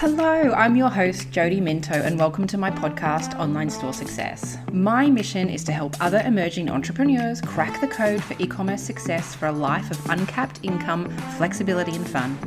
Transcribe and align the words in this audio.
Hello, 0.00 0.52
I'm 0.52 0.76
your 0.76 0.90
host, 0.90 1.30
Jody 1.30 1.58
Minto, 1.58 1.94
and 1.94 2.18
welcome 2.18 2.46
to 2.48 2.58
my 2.58 2.70
podcast, 2.70 3.34
Online 3.40 3.70
Store 3.70 3.94
Success. 3.94 4.58
My 4.70 5.08
mission 5.08 5.48
is 5.48 5.64
to 5.64 5.72
help 5.72 5.96
other 6.02 6.20
emerging 6.26 6.68
entrepreneurs 6.68 7.40
crack 7.40 7.80
the 7.80 7.88
code 7.88 8.22
for 8.22 8.36
e 8.38 8.46
commerce 8.46 8.82
success 8.82 9.34
for 9.34 9.46
a 9.46 9.52
life 9.52 9.90
of 9.90 10.10
uncapped 10.10 10.60
income, 10.62 11.08
flexibility, 11.38 11.96
and 11.96 12.06
fun. 12.06 12.38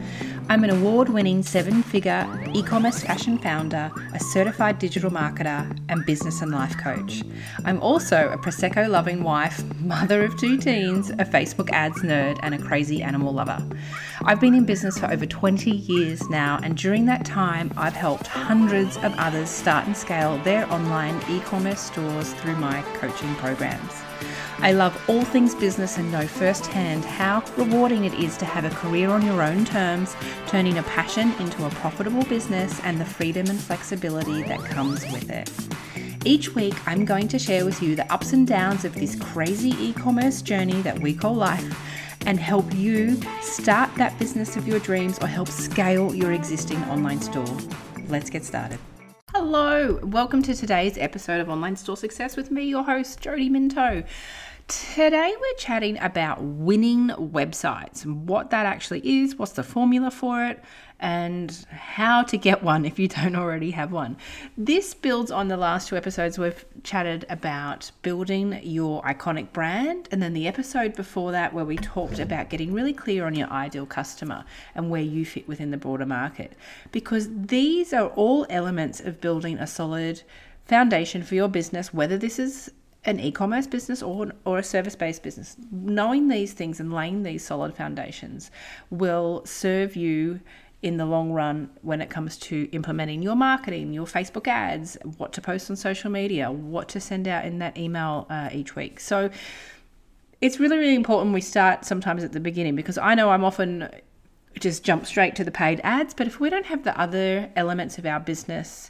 I'm 0.51 0.63
an 0.63 0.71
award 0.71 1.09
winning 1.09 1.43
seven 1.43 1.83
figure 1.83 2.27
e 2.55 2.63
commerce 2.63 3.03
fashion 3.03 3.37
founder, 3.37 3.91
a 4.15 4.19
certified 4.19 4.79
digital 4.79 5.11
marketer, 5.11 5.77
and 5.89 6.03
business 6.07 6.41
and 6.41 6.51
life 6.51 6.75
coach. 6.75 7.21
I'm 7.65 7.79
also 7.81 8.29
a 8.29 8.37
Prosecco 8.39 8.89
loving 8.89 9.21
wife, 9.21 9.63
mother 9.79 10.23
of 10.23 10.35
two 10.39 10.57
teens, 10.57 11.11
a 11.11 11.23
Facebook 11.23 11.69
ads 11.69 11.99
nerd, 11.99 12.39
and 12.41 12.55
a 12.55 12.57
crazy 12.57 13.03
animal 13.03 13.31
lover. 13.31 13.63
I've 14.25 14.41
been 14.41 14.55
in 14.55 14.65
business 14.65 14.97
for 14.97 15.05
over 15.11 15.27
20 15.27 15.69
years 15.69 16.27
now, 16.31 16.59
and 16.63 16.75
during 16.75 17.05
that 17.05 17.25
time, 17.25 17.71
I've 17.77 17.93
helped 17.93 18.25
hundreds 18.25 18.97
of 18.97 19.13
others 19.19 19.51
start 19.51 19.85
and 19.85 19.95
scale 19.95 20.39
their 20.39 20.65
online 20.73 21.21
e 21.29 21.41
commerce 21.41 21.79
stores 21.79 22.33
through 22.33 22.55
my 22.55 22.81
coaching 22.95 23.35
programs. 23.35 24.08
I 24.61 24.73
love 24.73 25.01
all 25.09 25.23
things 25.23 25.55
business 25.55 25.97
and 25.97 26.11
know 26.11 26.27
firsthand 26.27 27.05
how 27.05 27.45
rewarding 27.55 28.03
it 28.03 28.13
is 28.13 28.35
to 28.37 28.45
have 28.45 28.65
a 28.65 28.69
career 28.69 29.09
on 29.09 29.25
your 29.25 29.41
own 29.41 29.63
terms, 29.63 30.17
turning 30.47 30.77
a 30.77 30.83
passion 30.83 31.31
into 31.39 31.65
a 31.65 31.69
profitable 31.69 32.23
business 32.25 32.77
and 32.83 32.99
the 32.99 33.05
freedom 33.05 33.47
and 33.47 33.57
flexibility 33.57 34.43
that 34.43 34.59
comes 34.65 35.01
with 35.13 35.29
it. 35.29 35.49
Each 36.25 36.53
week, 36.55 36.75
I'm 36.85 37.05
going 37.05 37.29
to 37.29 37.39
share 37.39 37.63
with 37.63 37.81
you 37.81 37.95
the 37.95 38.11
ups 38.11 38.33
and 38.33 38.45
downs 38.45 38.83
of 38.83 38.93
this 38.95 39.15
crazy 39.15 39.69
e 39.79 39.93
commerce 39.93 40.41
journey 40.41 40.81
that 40.81 40.99
we 40.99 41.13
call 41.13 41.35
life 41.35 41.79
and 42.25 42.37
help 42.37 42.75
you 42.75 43.17
start 43.41 43.89
that 43.95 44.19
business 44.19 44.57
of 44.57 44.67
your 44.67 44.79
dreams 44.79 45.19
or 45.19 45.27
help 45.27 45.47
scale 45.47 46.13
your 46.13 46.33
existing 46.33 46.83
online 46.83 47.21
store. 47.21 47.57
Let's 48.09 48.29
get 48.29 48.43
started. 48.43 48.79
Hello, 49.31 49.99
welcome 50.03 50.41
to 50.41 50.53
today's 50.53 50.97
episode 50.97 51.39
of 51.39 51.49
Online 51.49 51.77
Store 51.77 51.95
Success 51.95 52.35
with 52.35 52.51
me, 52.51 52.63
your 52.63 52.83
host, 52.83 53.21
Jody 53.21 53.47
Minto. 53.47 54.03
Today, 54.69 55.33
we're 55.41 55.57
chatting 55.57 55.97
about 55.99 56.43
winning 56.43 57.07
websites 57.07 58.05
what 58.05 58.51
that 58.51 58.67
actually 58.67 59.01
is, 59.03 59.35
what's 59.35 59.53
the 59.53 59.63
formula 59.63 60.11
for 60.11 60.45
it, 60.45 60.63
and 60.99 61.65
how 61.71 62.21
to 62.21 62.37
get 62.37 62.61
one 62.61 62.85
if 62.85 62.99
you 62.99 63.07
don't 63.07 63.35
already 63.35 63.71
have 63.71 63.91
one. 63.91 64.15
This 64.55 64.93
builds 64.93 65.31
on 65.31 65.47
the 65.47 65.57
last 65.57 65.87
two 65.87 65.97
episodes 65.97 66.37
we've 66.37 66.63
chatted 66.83 67.25
about 67.31 67.89
building 68.03 68.59
your 68.61 69.01
iconic 69.01 69.51
brand, 69.53 70.07
and 70.11 70.21
then 70.21 70.33
the 70.33 70.47
episode 70.47 70.95
before 70.95 71.31
that 71.31 71.51
where 71.51 71.65
we 71.65 71.75
talked 71.75 72.19
about 72.19 72.51
getting 72.51 72.71
really 72.71 72.93
clear 72.93 73.25
on 73.25 73.33
your 73.33 73.49
ideal 73.49 73.87
customer 73.87 74.45
and 74.75 74.91
where 74.91 75.01
you 75.01 75.25
fit 75.25 75.47
within 75.47 75.71
the 75.71 75.77
broader 75.77 76.05
market. 76.05 76.53
Because 76.91 77.27
these 77.31 77.91
are 77.91 78.09
all 78.09 78.45
elements 78.51 78.99
of 78.99 79.19
building 79.19 79.57
a 79.57 79.65
solid 79.65 80.21
foundation 80.67 81.23
for 81.23 81.33
your 81.33 81.47
business, 81.47 81.91
whether 81.91 82.19
this 82.19 82.37
is 82.37 82.71
an 83.05 83.19
e-commerce 83.19 83.67
business 83.67 84.03
or, 84.03 84.31
or 84.45 84.57
a 84.57 84.63
service-based 84.63 85.23
business. 85.23 85.55
Knowing 85.71 86.27
these 86.27 86.53
things 86.53 86.79
and 86.79 86.93
laying 86.93 87.23
these 87.23 87.43
solid 87.43 87.73
foundations 87.73 88.51
will 88.89 89.41
serve 89.45 89.95
you 89.95 90.41
in 90.81 90.97
the 90.97 91.05
long 91.05 91.31
run 91.31 91.69
when 91.81 92.01
it 92.01 92.09
comes 92.09 92.37
to 92.37 92.69
implementing 92.71 93.21
your 93.21 93.35
marketing 93.35 93.91
your 93.91 94.05
facebook 94.05 94.47
ads 94.47 94.97
what 95.17 95.33
to 95.33 95.41
post 95.41 95.69
on 95.69 95.75
social 95.75 96.09
media 96.09 96.49
what 96.49 96.87
to 96.87 97.01
send 97.01 97.27
out 97.27 97.43
in 97.43 97.59
that 97.59 97.77
email 97.77 98.25
uh, 98.29 98.49
each 98.53 98.77
week. 98.77 98.97
So 98.99 99.29
it's 100.41 100.59
really 100.59 100.77
really 100.77 100.95
important 100.95 101.33
we 101.33 101.41
start 101.41 101.83
sometimes 101.83 102.23
at 102.23 102.31
the 102.31 102.39
beginning 102.39 102.75
because 102.75 102.97
i 102.97 103.13
know 103.13 103.29
i'm 103.29 103.43
often 103.43 103.89
just 104.59 104.83
jump 104.83 105.05
straight 105.05 105.35
to 105.35 105.43
the 105.43 105.51
paid 105.51 105.81
ads 105.83 106.13
but 106.13 106.27
if 106.27 106.39
we 106.39 106.49
don't 106.49 106.65
have 106.65 106.83
the 106.83 106.97
other 106.99 107.49
elements 107.55 107.97
of 107.97 108.05
our 108.05 108.19
business 108.19 108.89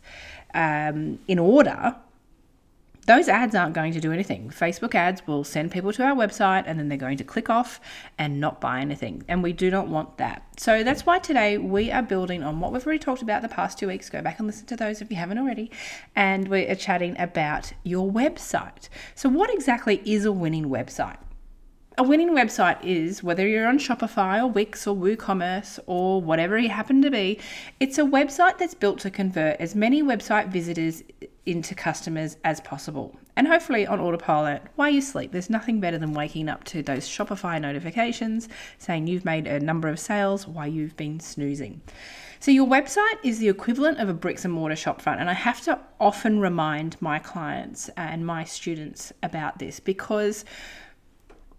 um, 0.53 1.19
in 1.27 1.39
order 1.39 1.95
those 3.09 3.27
ads 3.27 3.55
aren't 3.55 3.73
going 3.73 3.91
to 3.91 3.99
do 3.99 4.11
anything. 4.11 4.52
Facebook 4.52 4.93
ads 4.93 5.25
will 5.25 5.43
send 5.43 5.71
people 5.71 5.91
to 5.91 6.03
our 6.03 6.13
website 6.13 6.66
and 6.67 6.78
then 6.78 6.89
they're 6.89 6.97
going 6.97 7.17
to 7.17 7.23
click 7.23 7.50
off 7.50 7.81
and 8.19 8.39
not 8.39 8.61
buy 8.61 8.81
anything. 8.81 9.23
And 9.28 9.41
we 9.41 9.51
do 9.51 9.72
not 9.72 9.88
want 9.88 10.19
that. 10.19 10.44
So 10.57 10.84
that's 10.84 11.07
why 11.07 11.17
today 11.17 11.57
we 11.57 11.89
are 11.89 12.03
building 12.03 12.44
on 12.44 12.59
what 12.59 12.72
we've 12.72 12.85
already 12.85 13.00
talked 13.00 13.23
about 13.23 13.41
the 13.41 13.50
past 13.50 13.79
two 13.79 13.88
weeks. 13.88 14.11
Go 14.11 14.22
back 14.22 14.38
and 14.38 14.45
listen 14.45 14.67
to 14.67 14.75
those 14.75 15.01
if 15.01 15.09
you 15.09 15.17
haven't 15.17 15.39
already. 15.39 15.72
And 16.16 16.50
we 16.50 16.67
are 16.67 16.75
chatting 16.75 17.19
about 17.19 17.73
your 17.84 18.07
website. 18.07 18.89
So, 19.16 19.28
what 19.28 19.51
exactly 19.51 20.03
is 20.05 20.25
a 20.25 20.31
winning 20.31 20.66
website? 20.66 21.17
a 21.97 22.03
winning 22.03 22.29
website 22.29 22.81
is 22.81 23.22
whether 23.22 23.45
you're 23.45 23.67
on 23.67 23.78
Shopify 23.78 24.41
or 24.41 24.47
Wix 24.47 24.88
or 24.88 24.95
WooCommerce 24.95 25.79
or 25.85 26.22
whatever 26.22 26.57
you 26.57 26.69
happen 26.69 27.01
to 27.01 27.11
be, 27.11 27.38
it's 27.81 27.97
a 27.97 28.03
website 28.03 28.57
that's 28.57 28.73
built 28.73 29.00
to 29.00 29.11
convert 29.11 29.59
as 29.59 29.75
many 29.75 30.01
website 30.01 30.47
visitors 30.47 31.03
into 31.49 31.75
customers 31.75 32.37
as 32.43 32.61
possible. 32.61 33.15
And 33.35 33.47
hopefully 33.47 33.87
on 33.87 33.99
autopilot 33.99 34.61
while 34.75 34.89
you 34.89 35.01
sleep. 35.01 35.31
There's 35.31 35.49
nothing 35.49 35.79
better 35.79 35.97
than 35.97 36.13
waking 36.13 36.49
up 36.49 36.63
to 36.65 36.83
those 36.83 37.07
Shopify 37.07 37.59
notifications 37.59 38.47
saying 38.77 39.07
you've 39.07 39.25
made 39.25 39.47
a 39.47 39.59
number 39.59 39.87
of 39.87 39.99
sales 39.99 40.47
while 40.47 40.67
you've 40.67 40.95
been 40.97 41.19
snoozing. 41.19 41.81
So, 42.41 42.51
your 42.51 42.67
website 42.67 43.17
is 43.23 43.39
the 43.39 43.49
equivalent 43.49 43.99
of 43.99 44.07
a 44.07 44.13
bricks 44.13 44.45
and 44.45 44.53
mortar 44.53 44.75
shopfront. 44.75 45.19
And 45.19 45.29
I 45.29 45.33
have 45.33 45.61
to 45.61 45.79
often 45.99 46.39
remind 46.39 47.01
my 47.01 47.19
clients 47.19 47.89
and 47.97 48.25
my 48.25 48.45
students 48.45 49.11
about 49.21 49.59
this 49.59 49.81
because 49.81 50.45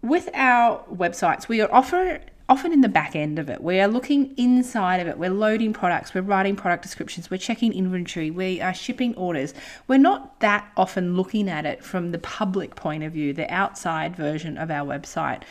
with 0.01 0.29
our 0.33 0.83
websites, 0.91 1.47
we 1.47 1.61
are 1.61 1.71
offer, 1.71 2.19
often 2.51 2.73
in 2.73 2.81
the 2.81 2.89
back 2.89 3.15
end 3.15 3.39
of 3.39 3.49
it. 3.49 3.63
We 3.63 3.79
are 3.79 3.87
looking 3.87 4.33
inside 4.35 4.97
of 4.97 5.07
it. 5.07 5.17
We're 5.17 5.29
loading 5.29 5.71
products, 5.71 6.13
we're 6.13 6.21
writing 6.21 6.57
product 6.57 6.83
descriptions, 6.83 7.31
we're 7.31 7.37
checking 7.37 7.71
inventory, 7.71 8.29
we 8.29 8.59
are 8.59 8.73
shipping 8.73 9.15
orders. 9.15 9.53
We're 9.87 9.99
not 9.99 10.41
that 10.41 10.69
often 10.75 11.15
looking 11.15 11.47
at 11.47 11.65
it 11.65 11.81
from 11.81 12.11
the 12.11 12.19
public 12.19 12.75
point 12.75 13.05
of 13.05 13.13
view, 13.13 13.31
the 13.31 13.49
outside 13.49 14.17
version 14.17 14.57
of 14.57 14.69
our 14.69 14.85
website. 14.85 15.43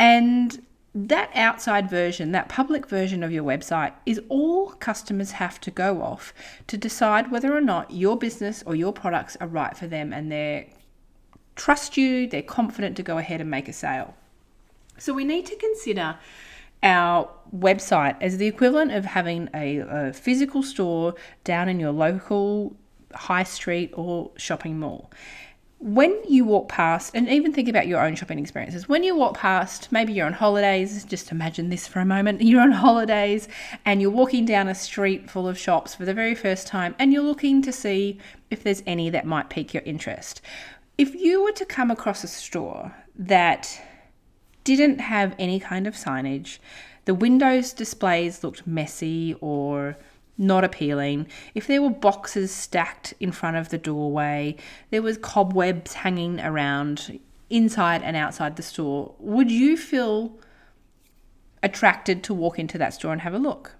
And 0.00 0.60
that 0.96 1.30
outside 1.32 1.88
version, 1.88 2.32
that 2.32 2.48
public 2.48 2.88
version 2.88 3.22
of 3.22 3.30
your 3.30 3.44
website, 3.44 3.92
is 4.04 4.20
all 4.28 4.70
customers 4.70 5.30
have 5.30 5.60
to 5.60 5.70
go 5.70 6.02
off 6.02 6.34
to 6.66 6.76
decide 6.76 7.30
whether 7.30 7.56
or 7.56 7.60
not 7.60 7.92
your 7.92 8.18
business 8.18 8.64
or 8.66 8.74
your 8.74 8.92
products 8.92 9.36
are 9.40 9.46
right 9.46 9.76
for 9.76 9.86
them 9.86 10.12
and 10.12 10.32
they're 10.32 10.66
trust 11.54 11.96
you, 11.96 12.26
they're 12.26 12.42
confident 12.42 12.96
to 12.96 13.04
go 13.04 13.18
ahead 13.18 13.40
and 13.40 13.48
make 13.48 13.68
a 13.68 13.72
sale. 13.72 14.16
So 14.98 15.12
we 15.12 15.24
need 15.24 15.46
to 15.46 15.56
consider 15.56 16.18
our 16.82 17.28
website 17.56 18.16
as 18.20 18.38
the 18.38 18.46
equivalent 18.46 18.92
of 18.92 19.04
having 19.04 19.48
a, 19.54 19.78
a, 19.78 20.12
physical 20.12 20.62
store 20.62 21.14
down 21.42 21.68
in 21.68 21.80
your 21.80 21.90
local 21.90 22.76
high 23.14 23.42
street 23.42 23.92
or 23.94 24.30
shopping 24.36 24.78
mall. 24.78 25.10
When 25.80 26.16
you 26.28 26.44
walk 26.44 26.68
past, 26.68 27.12
and 27.14 27.28
even 27.28 27.52
think 27.52 27.68
about 27.68 27.86
your 27.86 28.04
own 28.04 28.16
shopping 28.16 28.38
experiences, 28.38 28.88
when 28.88 29.04
you 29.04 29.14
walk 29.16 29.36
past, 29.36 29.90
maybe 29.92 30.12
you're 30.12 30.26
on 30.26 30.32
holidays, 30.32 31.04
just 31.04 31.30
imagine 31.30 31.68
this 31.68 31.86
for 31.86 32.00
a 32.00 32.04
moment. 32.04 32.42
You're 32.48 32.62
on 32.62 32.72
holidays 32.72 33.46
and 33.84 34.02
you're 34.02 34.10
walking 34.10 34.44
down 34.44 34.66
a 34.66 34.74
street 34.74 35.30
full 35.30 35.46
of 35.46 35.56
shops 35.56 35.94
for 35.94 36.04
the 36.04 36.14
very 36.14 36.34
first 36.34 36.66
time, 36.66 36.96
and 36.98 37.12
you're 37.12 37.22
looking 37.22 37.62
to 37.62 37.72
see 37.72 38.18
if 38.50 38.64
there's 38.64 38.82
any 38.86 39.08
that 39.10 39.24
might 39.24 39.50
pique 39.50 39.72
your 39.72 39.84
interest 39.84 40.42
if 40.98 41.14
you 41.14 41.44
were 41.44 41.52
to 41.52 41.64
come 41.64 41.90
across 41.90 42.24
a 42.24 42.28
store 42.28 42.92
that 43.16 43.80
didn't 44.76 45.00
have 45.00 45.34
any 45.38 45.60
kind 45.60 45.86
of 45.86 45.94
signage, 45.94 46.58
the 47.04 47.14
windows 47.14 47.72
displays 47.72 48.42
looked 48.44 48.66
messy 48.66 49.34
or 49.40 49.96
not 50.38 50.62
appealing, 50.62 51.26
if 51.54 51.66
there 51.66 51.82
were 51.82 51.90
boxes 51.90 52.54
stacked 52.54 53.12
in 53.18 53.32
front 53.32 53.56
of 53.56 53.70
the 53.70 53.78
doorway, 53.78 54.56
there 54.90 55.02
was 55.02 55.18
cobwebs 55.18 55.94
hanging 55.94 56.40
around 56.40 57.18
inside 57.50 58.02
and 58.02 58.16
outside 58.16 58.56
the 58.56 58.62
store, 58.62 59.14
would 59.18 59.50
you 59.50 59.76
feel 59.76 60.38
attracted 61.62 62.22
to 62.22 62.32
walk 62.32 62.58
into 62.58 62.78
that 62.78 62.94
store 62.94 63.12
and 63.12 63.22
have 63.22 63.34
a 63.34 63.38
look? 63.38 63.72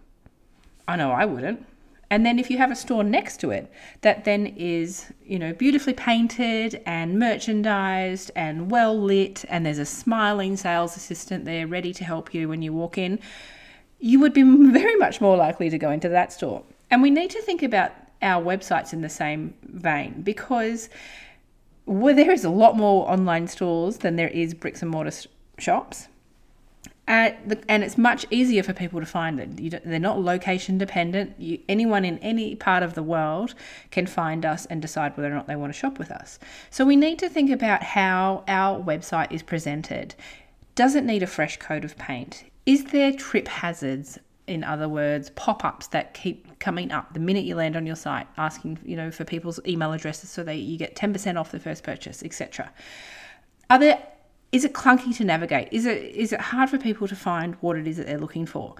I 0.89 0.97
know 0.97 1.13
I 1.13 1.25
wouldn't. 1.25 1.65
And 2.11 2.25
then 2.25 2.39
if 2.39 2.51
you 2.51 2.57
have 2.59 2.71
a 2.71 2.77
store 2.77 3.05
next 3.05 3.39
to 3.41 3.51
it 3.51 3.71
that 4.01 4.25
then 4.25 4.47
is, 4.47 5.13
you 5.25 5.39
know, 5.39 5.53
beautifully 5.53 5.93
painted 5.93 6.83
and 6.87 7.19
merchandised 7.19 8.31
and 8.35 8.71
well 8.71 8.99
lit 8.99 9.45
and 9.49 9.67
there's 9.67 9.79
a 9.79 9.85
smiling 9.85 10.57
sales 10.57 10.97
assistant 10.97 11.45
there 11.45 11.67
ready 11.67 11.93
to 11.93 12.05
help 12.05 12.33
you 12.33 12.49
when 12.49 12.63
you 12.63 12.73
walk 12.73 12.97
in, 12.97 13.19
you 13.99 14.21
would 14.21 14.33
be 14.33 14.43
very 14.73 14.97
much 14.97 15.21
more 15.21 15.37
likely 15.37 15.69
to 15.69 15.79
go 15.79 15.91
into 15.91 16.09
that 16.09 16.33
store. 16.33 16.63
And 16.91 17.03
we 17.03 17.11
need 17.11 17.31
to 17.31 17.43
think 17.43 17.63
about 17.63 17.93
our 18.23 18.43
websites 18.43 18.93
in 18.93 19.03
the 19.03 19.09
same 19.09 19.55
vein 19.63 20.23
because 20.23 20.89
well, 21.85 22.15
there 22.15 22.31
is 22.31 22.45
a 22.45 22.51
lot 22.51 22.77
more 22.77 23.11
online 23.11 23.49
stores 23.49 23.99
than 23.99 24.17
there 24.17 24.29
is 24.29 24.53
bricks 24.53 24.83
and 24.83 24.91
mortar 24.91 25.13
shops 25.59 26.09
the, 27.09 27.59
and 27.69 27.83
it's 27.83 27.97
much 27.97 28.27
easier 28.31 28.63
for 28.63 28.75
people 28.75 29.01
to 29.01 29.07
find 29.07 29.41
it. 29.41 29.83
they're 29.85 29.99
not 29.99 30.21
location 30.21 30.77
dependent. 30.77 31.41
You, 31.41 31.59
anyone 31.69 32.05
in 32.05 32.19
any 32.19 32.55
part 32.55 32.83
of 32.83 32.95
the 32.95 33.03
world 33.03 33.55
can 33.91 34.07
find 34.07 34.45
us 34.45 34.67
and 34.67 34.83
decide 34.83 35.17
whether 35.17 35.31
or 35.31 35.35
not 35.35 35.47
they 35.47 35.57
want 35.57 35.73
to 35.73 35.79
shop 35.79 35.99
with 35.99 36.11
us. 36.11 36.39
So 36.71 36.85
we 36.85 36.97
need 36.97 37.19
to 37.21 37.31
think 37.31 37.51
about 37.51 37.83
how 37.83 38.45
our 38.47 38.79
website 38.79 39.33
is 39.33 39.43
presented. 39.43 40.15
Does 40.75 40.95
it 40.95 41.05
need 41.05 41.23
a 41.23 41.27
fresh 41.27 41.57
coat 41.57 41.83
of 41.83 41.97
paint? 41.97 42.45
Is 42.67 42.85
there 42.85 43.13
trip 43.13 43.49
hazards? 43.49 44.19
in 44.47 44.65
other 44.65 44.89
words, 44.89 45.29
pop-ups 45.37 45.89
that 45.89 46.15
keep 46.15 46.59
coming 46.59 46.91
up 46.91 47.13
the 47.13 47.21
minute 47.21 47.45
you 47.45 47.55
land 47.55 47.77
on 47.77 47.85
your 47.85 47.95
site, 47.95 48.27
asking 48.39 48.79
you 48.83 48.97
know 48.97 49.11
for 49.11 49.23
people's 49.25 49.61
email 49.67 49.93
addresses 49.93 50.31
so 50.31 50.43
that 50.43 50.55
you 50.55 50.79
get 50.79 50.97
ten 50.97 51.13
percent 51.13 51.37
off 51.37 51.53
the 51.53 51.61
first 51.61 51.85
purchase, 51.85 52.23
etc. 52.23 52.73
Are 53.69 53.79
there 53.79 54.03
is 54.51 54.65
it 54.65 54.73
clunky 54.73 55.15
to 55.17 55.25
navigate? 55.25 55.69
Is 55.73 55.87
it 55.87 56.03
is 56.15 56.33
it 56.33 56.41
hard 56.41 56.71
for 56.71 56.79
people 56.79 57.07
to 57.09 57.17
find 57.17 57.57
what 57.57 57.77
it 57.77 57.87
is 57.87 57.97
that 57.99 58.07
they're 58.07 58.19
looking 58.19 58.47
for? 58.47 58.75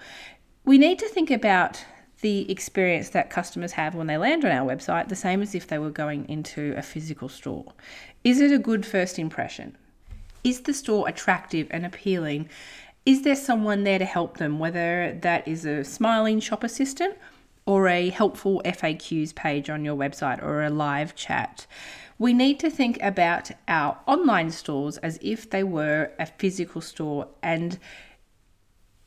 We 0.65 0.77
need 0.77 0.99
to 0.99 1.07
think 1.07 1.31
about 1.31 1.83
the 2.21 2.51
experience 2.51 3.09
that 3.09 3.29
customers 3.29 3.73
have 3.73 3.95
when 3.95 4.07
they 4.07 4.17
land 4.17 4.43
on 4.43 4.51
our 4.51 4.67
website 4.67 5.07
the 5.07 5.15
same 5.15 5.41
as 5.41 5.55
if 5.55 5.67
they 5.67 5.79
were 5.79 5.89
going 5.89 6.27
into 6.27 6.73
a 6.75 6.81
physical 6.81 7.29
store. 7.29 7.73
Is 8.23 8.41
it 8.41 8.51
a 8.51 8.59
good 8.59 8.85
first 8.85 9.17
impression? 9.17 9.77
Is 10.43 10.61
the 10.61 10.73
store 10.73 11.07
attractive 11.07 11.67
and 11.71 11.85
appealing? 11.85 12.49
Is 13.05 13.21
there 13.21 13.35
someone 13.35 13.83
there 13.83 13.99
to 13.99 14.05
help 14.05 14.37
them, 14.37 14.59
whether 14.59 15.17
that 15.21 15.47
is 15.47 15.65
a 15.65 15.83
smiling 15.83 16.39
shop 16.39 16.63
assistant 16.63 17.17
or 17.65 17.87
a 17.87 18.09
helpful 18.09 18.61
FAQs 18.65 19.33
page 19.33 19.69
on 19.69 19.85
your 19.85 19.95
website 19.95 20.43
or 20.43 20.63
a 20.63 20.69
live 20.69 21.15
chat? 21.15 21.65
We 22.19 22.33
need 22.33 22.59
to 22.59 22.69
think 22.69 23.01
about 23.01 23.49
our 23.69 23.97
online 24.05 24.51
stores 24.51 24.97
as 24.97 25.17
if 25.21 25.49
they 25.49 25.63
were 25.63 26.11
a 26.19 26.25
physical 26.25 26.81
store 26.81 27.29
and 27.41 27.79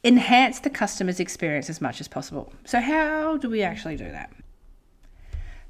enhance 0.03 0.61
the 0.61 0.71
customer's 0.71 1.21
experience 1.21 1.69
as 1.69 1.81
much 1.81 2.01
as 2.01 2.09
possible. 2.09 2.55
So, 2.65 2.81
how 2.81 3.37
do 3.37 3.51
we 3.51 3.63
actually 3.63 3.97
do 3.97 4.11
that? 4.11 4.33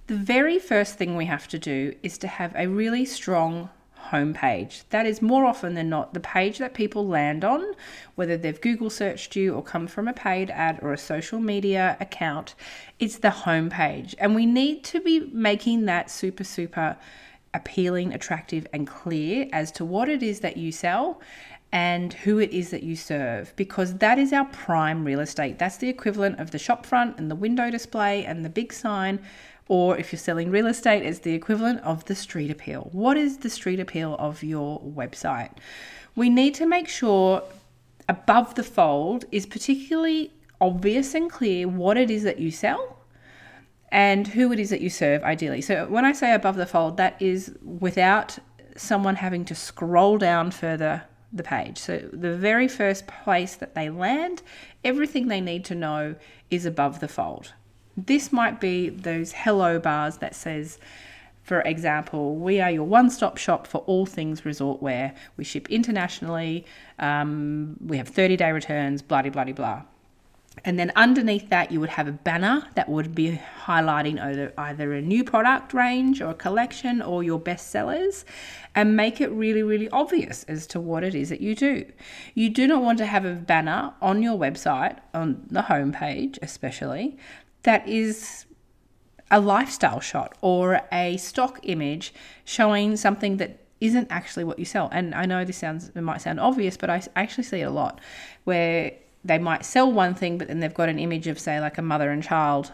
The 0.06 0.14
very 0.14 0.60
first 0.60 0.96
thing 0.96 1.16
we 1.16 1.26
have 1.26 1.48
to 1.48 1.58
do 1.58 1.94
is 2.04 2.16
to 2.18 2.28
have 2.28 2.54
a 2.54 2.68
really 2.68 3.04
strong 3.04 3.70
homepage. 4.10 4.82
That 4.90 5.06
is 5.06 5.20
more 5.20 5.44
often 5.44 5.74
than 5.74 5.88
not 5.88 6.14
the 6.14 6.20
page 6.20 6.58
that 6.58 6.74
people 6.74 7.06
land 7.06 7.44
on, 7.44 7.74
whether 8.14 8.36
they've 8.36 8.60
Google 8.60 8.90
searched 8.90 9.34
you 9.36 9.54
or 9.54 9.62
come 9.62 9.86
from 9.86 10.06
a 10.06 10.12
paid 10.12 10.50
ad 10.50 10.78
or 10.82 10.92
a 10.92 10.98
social 10.98 11.40
media 11.40 11.96
account. 12.00 12.54
It's 12.98 13.18
the 13.18 13.28
homepage. 13.28 14.14
And 14.18 14.34
we 14.34 14.46
need 14.46 14.84
to 14.84 15.00
be 15.00 15.20
making 15.32 15.86
that 15.86 16.10
super, 16.10 16.44
super 16.44 16.96
appealing, 17.54 18.12
attractive, 18.12 18.66
and 18.72 18.86
clear 18.86 19.48
as 19.52 19.70
to 19.72 19.84
what 19.84 20.08
it 20.08 20.22
is 20.22 20.40
that 20.40 20.56
you 20.56 20.72
sell 20.72 21.20
and 21.72 22.12
who 22.12 22.38
it 22.38 22.50
is 22.50 22.70
that 22.70 22.82
you 22.82 22.94
serve 22.94 23.54
because 23.56 23.94
that 23.96 24.18
is 24.18 24.32
our 24.32 24.44
prime 24.46 25.04
real 25.04 25.20
estate. 25.20 25.58
That's 25.58 25.78
the 25.78 25.88
equivalent 25.88 26.38
of 26.38 26.50
the 26.50 26.58
shop 26.58 26.84
front 26.84 27.18
and 27.18 27.30
the 27.30 27.34
window 27.34 27.70
display 27.70 28.24
and 28.24 28.44
the 28.44 28.50
big 28.50 28.72
sign. 28.72 29.20
Or 29.68 29.96
if 29.96 30.12
you're 30.12 30.18
selling 30.18 30.50
real 30.50 30.66
estate, 30.66 31.02
it's 31.02 31.20
the 31.20 31.32
equivalent 31.32 31.80
of 31.80 32.04
the 32.04 32.14
street 32.14 32.50
appeal. 32.50 32.90
What 32.92 33.16
is 33.16 33.38
the 33.38 33.48
street 33.48 33.80
appeal 33.80 34.16
of 34.18 34.42
your 34.42 34.80
website? 34.80 35.52
We 36.14 36.28
need 36.28 36.54
to 36.56 36.66
make 36.66 36.88
sure 36.88 37.42
above 38.08 38.54
the 38.54 38.64
fold 38.64 39.24
is 39.32 39.46
particularly 39.46 40.32
obvious 40.60 41.14
and 41.14 41.30
clear 41.30 41.68
what 41.68 41.96
it 41.96 42.10
is 42.10 42.22
that 42.24 42.38
you 42.38 42.50
sell 42.50 43.01
and 43.92 44.26
who 44.26 44.50
it 44.52 44.58
is 44.58 44.70
that 44.70 44.80
you 44.80 44.88
serve, 44.88 45.22
ideally. 45.22 45.60
So 45.60 45.86
when 45.86 46.06
I 46.06 46.12
say 46.12 46.32
above 46.32 46.56
the 46.56 46.64
fold, 46.64 46.96
that 46.96 47.20
is 47.20 47.54
without 47.62 48.38
someone 48.74 49.16
having 49.16 49.44
to 49.44 49.54
scroll 49.54 50.16
down 50.16 50.50
further 50.50 51.04
the 51.30 51.42
page. 51.42 51.76
So 51.76 51.98
the 52.10 52.34
very 52.34 52.68
first 52.68 53.06
place 53.06 53.54
that 53.56 53.74
they 53.74 53.90
land, 53.90 54.42
everything 54.82 55.28
they 55.28 55.42
need 55.42 55.66
to 55.66 55.74
know 55.74 56.14
is 56.50 56.64
above 56.64 57.00
the 57.00 57.08
fold. 57.08 57.52
This 57.94 58.32
might 58.32 58.62
be 58.62 58.88
those 58.88 59.32
hello 59.32 59.78
bars 59.78 60.16
that 60.18 60.34
says, 60.34 60.78
for 61.42 61.60
example, 61.60 62.36
we 62.36 62.62
are 62.62 62.70
your 62.70 62.84
one 62.84 63.10
stop 63.10 63.36
shop 63.36 63.66
for 63.66 63.78
all 63.82 64.06
things 64.06 64.46
resort 64.46 64.80
wear. 64.80 65.14
We 65.36 65.44
ship 65.44 65.68
internationally. 65.68 66.64
Um, 66.98 67.76
we 67.84 67.98
have 67.98 68.08
30 68.08 68.38
day 68.38 68.52
returns, 68.52 69.02
blah, 69.02 69.20
blah, 69.20 69.44
blah. 69.44 69.82
And 70.64 70.78
then 70.78 70.92
underneath 70.94 71.48
that, 71.48 71.72
you 71.72 71.80
would 71.80 71.90
have 71.90 72.06
a 72.06 72.12
banner 72.12 72.68
that 72.74 72.88
would 72.88 73.14
be 73.14 73.40
highlighting 73.64 74.20
either, 74.20 74.52
either 74.58 74.92
a 74.92 75.00
new 75.00 75.24
product 75.24 75.72
range 75.72 76.20
or 76.20 76.30
a 76.30 76.34
collection 76.34 77.00
or 77.00 77.22
your 77.22 77.40
best 77.40 77.70
sellers 77.70 78.24
and 78.74 78.94
make 78.96 79.20
it 79.20 79.30
really, 79.30 79.62
really 79.62 79.88
obvious 79.90 80.44
as 80.44 80.66
to 80.68 80.80
what 80.80 81.04
it 81.04 81.14
is 81.14 81.30
that 81.30 81.40
you 81.40 81.54
do. 81.54 81.86
You 82.34 82.50
do 82.50 82.66
not 82.66 82.82
want 82.82 82.98
to 82.98 83.06
have 83.06 83.24
a 83.24 83.34
banner 83.34 83.94
on 84.02 84.22
your 84.22 84.38
website, 84.38 84.98
on 85.14 85.46
the 85.50 85.62
homepage 85.62 86.38
especially, 86.42 87.16
that 87.62 87.88
is 87.88 88.44
a 89.30 89.40
lifestyle 89.40 90.00
shot 90.00 90.36
or 90.42 90.82
a 90.92 91.16
stock 91.16 91.60
image 91.62 92.12
showing 92.44 92.96
something 92.96 93.38
that 93.38 93.58
isn't 93.80 94.06
actually 94.10 94.44
what 94.44 94.58
you 94.58 94.64
sell. 94.64 94.88
And 94.92 95.14
I 95.14 95.24
know 95.24 95.44
this 95.44 95.56
sounds 95.56 95.90
it 95.94 96.00
might 96.02 96.20
sound 96.20 96.38
obvious, 96.38 96.76
but 96.76 96.90
I 96.90 97.02
actually 97.16 97.44
see 97.44 97.60
it 97.60 97.64
a 97.64 97.70
lot 97.70 98.00
where 98.44 98.92
they 99.24 99.38
might 99.38 99.64
sell 99.64 99.90
one 99.90 100.14
thing, 100.14 100.38
but 100.38 100.48
then 100.48 100.60
they've 100.60 100.74
got 100.74 100.88
an 100.88 100.98
image 100.98 101.26
of, 101.26 101.38
say, 101.38 101.60
like 101.60 101.78
a 101.78 101.82
mother 101.82 102.10
and 102.10 102.22
child. 102.22 102.72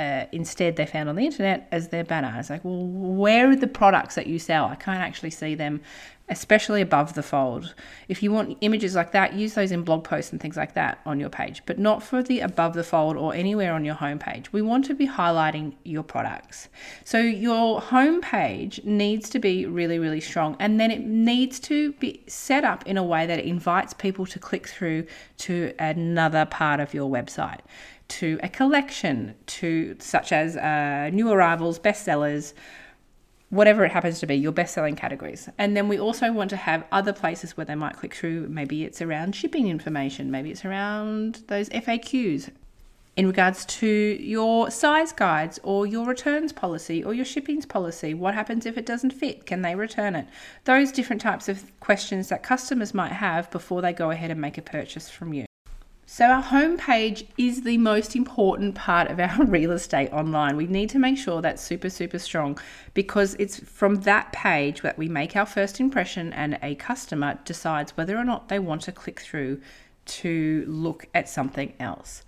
Uh, 0.00 0.24
instead, 0.32 0.76
they 0.76 0.86
found 0.86 1.10
on 1.10 1.16
the 1.16 1.26
internet 1.26 1.68
as 1.72 1.88
their 1.88 2.04
banner. 2.04 2.34
It's 2.38 2.48
like, 2.48 2.64
well, 2.64 2.86
where 2.86 3.50
are 3.50 3.56
the 3.56 3.66
products 3.66 4.14
that 4.14 4.26
you 4.26 4.38
sell? 4.38 4.64
I 4.64 4.74
can't 4.74 5.00
actually 5.00 5.30
see 5.30 5.54
them 5.54 5.82
especially 6.30 6.80
above 6.80 7.14
the 7.14 7.22
fold. 7.22 7.74
If 8.08 8.22
you 8.22 8.30
want 8.30 8.56
images 8.60 8.94
like 8.94 9.10
that, 9.12 9.34
use 9.34 9.54
those 9.54 9.72
in 9.72 9.82
blog 9.82 10.04
posts 10.04 10.30
and 10.30 10.40
things 10.40 10.56
like 10.56 10.74
that 10.74 11.00
on 11.04 11.18
your 11.18 11.28
page, 11.28 11.60
but 11.66 11.78
not 11.78 12.02
for 12.02 12.22
the 12.22 12.40
above 12.40 12.74
the 12.74 12.84
fold 12.84 13.16
or 13.16 13.34
anywhere 13.34 13.74
on 13.74 13.84
your 13.84 13.96
homepage. 13.96 14.46
We 14.52 14.62
want 14.62 14.84
to 14.86 14.94
be 14.94 15.08
highlighting 15.08 15.74
your 15.84 16.04
products. 16.04 16.68
So 17.04 17.18
your 17.18 17.82
homepage 17.82 18.84
needs 18.84 19.28
to 19.30 19.40
be 19.40 19.66
really, 19.66 19.98
really 19.98 20.20
strong, 20.20 20.56
and 20.60 20.78
then 20.78 20.90
it 20.92 21.00
needs 21.04 21.58
to 21.60 21.92
be 21.94 22.22
set 22.28 22.64
up 22.64 22.86
in 22.86 22.96
a 22.96 23.02
way 23.02 23.26
that 23.26 23.40
it 23.40 23.44
invites 23.44 23.92
people 23.92 24.24
to 24.26 24.38
click 24.38 24.68
through 24.68 25.06
to 25.38 25.74
another 25.80 26.46
part 26.46 26.78
of 26.78 26.94
your 26.94 27.10
website. 27.10 27.60
To 28.10 28.38
a 28.42 28.48
collection, 28.48 29.34
to 29.46 29.96
such 29.98 30.32
as 30.32 30.56
uh, 30.56 31.10
new 31.12 31.30
arrivals, 31.30 31.78
bestsellers, 31.78 32.54
whatever 33.50 33.84
it 33.84 33.92
happens 33.92 34.20
to 34.20 34.26
be, 34.26 34.34
your 34.34 34.52
best 34.52 34.74
selling 34.74 34.96
categories. 34.96 35.48
And 35.58 35.76
then 35.76 35.88
we 35.88 35.98
also 35.98 36.32
want 36.32 36.50
to 36.50 36.56
have 36.56 36.84
other 36.90 37.12
places 37.12 37.56
where 37.56 37.64
they 37.64 37.74
might 37.74 37.96
click 37.96 38.14
through. 38.14 38.48
Maybe 38.48 38.84
it's 38.84 39.00
around 39.02 39.34
shipping 39.34 39.68
information, 39.68 40.30
maybe 40.30 40.50
it's 40.50 40.64
around 40.64 41.44
those 41.48 41.68
FAQs 41.70 42.50
in 43.16 43.26
regards 43.26 43.66
to 43.66 43.86
your 43.86 44.70
size 44.70 45.12
guides 45.12 45.58
or 45.62 45.86
your 45.86 46.06
returns 46.06 46.52
policy 46.52 47.02
or 47.04 47.12
your 47.12 47.24
shipping's 47.24 47.66
policy. 47.66 48.14
What 48.14 48.34
happens 48.34 48.66
if 48.66 48.78
it 48.78 48.86
doesn't 48.86 49.10
fit? 49.10 49.46
Can 49.46 49.62
they 49.62 49.74
return 49.74 50.14
it? 50.14 50.26
Those 50.64 50.92
different 50.92 51.20
types 51.20 51.48
of 51.48 51.78
questions 51.80 52.28
that 52.28 52.42
customers 52.42 52.94
might 52.94 53.12
have 53.12 53.50
before 53.50 53.82
they 53.82 53.92
go 53.92 54.10
ahead 54.10 54.30
and 54.30 54.40
make 54.40 54.58
a 54.58 54.62
purchase 54.62 55.10
from 55.10 55.34
you. 55.34 55.49
So, 56.12 56.24
our 56.24 56.42
homepage 56.42 57.28
is 57.38 57.62
the 57.62 57.78
most 57.78 58.16
important 58.16 58.74
part 58.74 59.12
of 59.12 59.20
our 59.20 59.44
real 59.44 59.70
estate 59.70 60.10
online. 60.10 60.56
We 60.56 60.66
need 60.66 60.90
to 60.90 60.98
make 60.98 61.16
sure 61.16 61.40
that's 61.40 61.62
super, 61.62 61.88
super 61.88 62.18
strong 62.18 62.58
because 62.94 63.34
it's 63.34 63.60
from 63.60 63.94
that 64.00 64.32
page 64.32 64.80
that 64.80 64.98
we 64.98 65.08
make 65.08 65.36
our 65.36 65.46
first 65.46 65.78
impression 65.78 66.32
and 66.32 66.58
a 66.64 66.74
customer 66.74 67.38
decides 67.44 67.96
whether 67.96 68.18
or 68.18 68.24
not 68.24 68.48
they 68.48 68.58
want 68.58 68.82
to 68.82 68.92
click 68.92 69.20
through 69.20 69.60
to 70.06 70.64
look 70.66 71.06
at 71.14 71.28
something 71.28 71.74
else. 71.78 72.24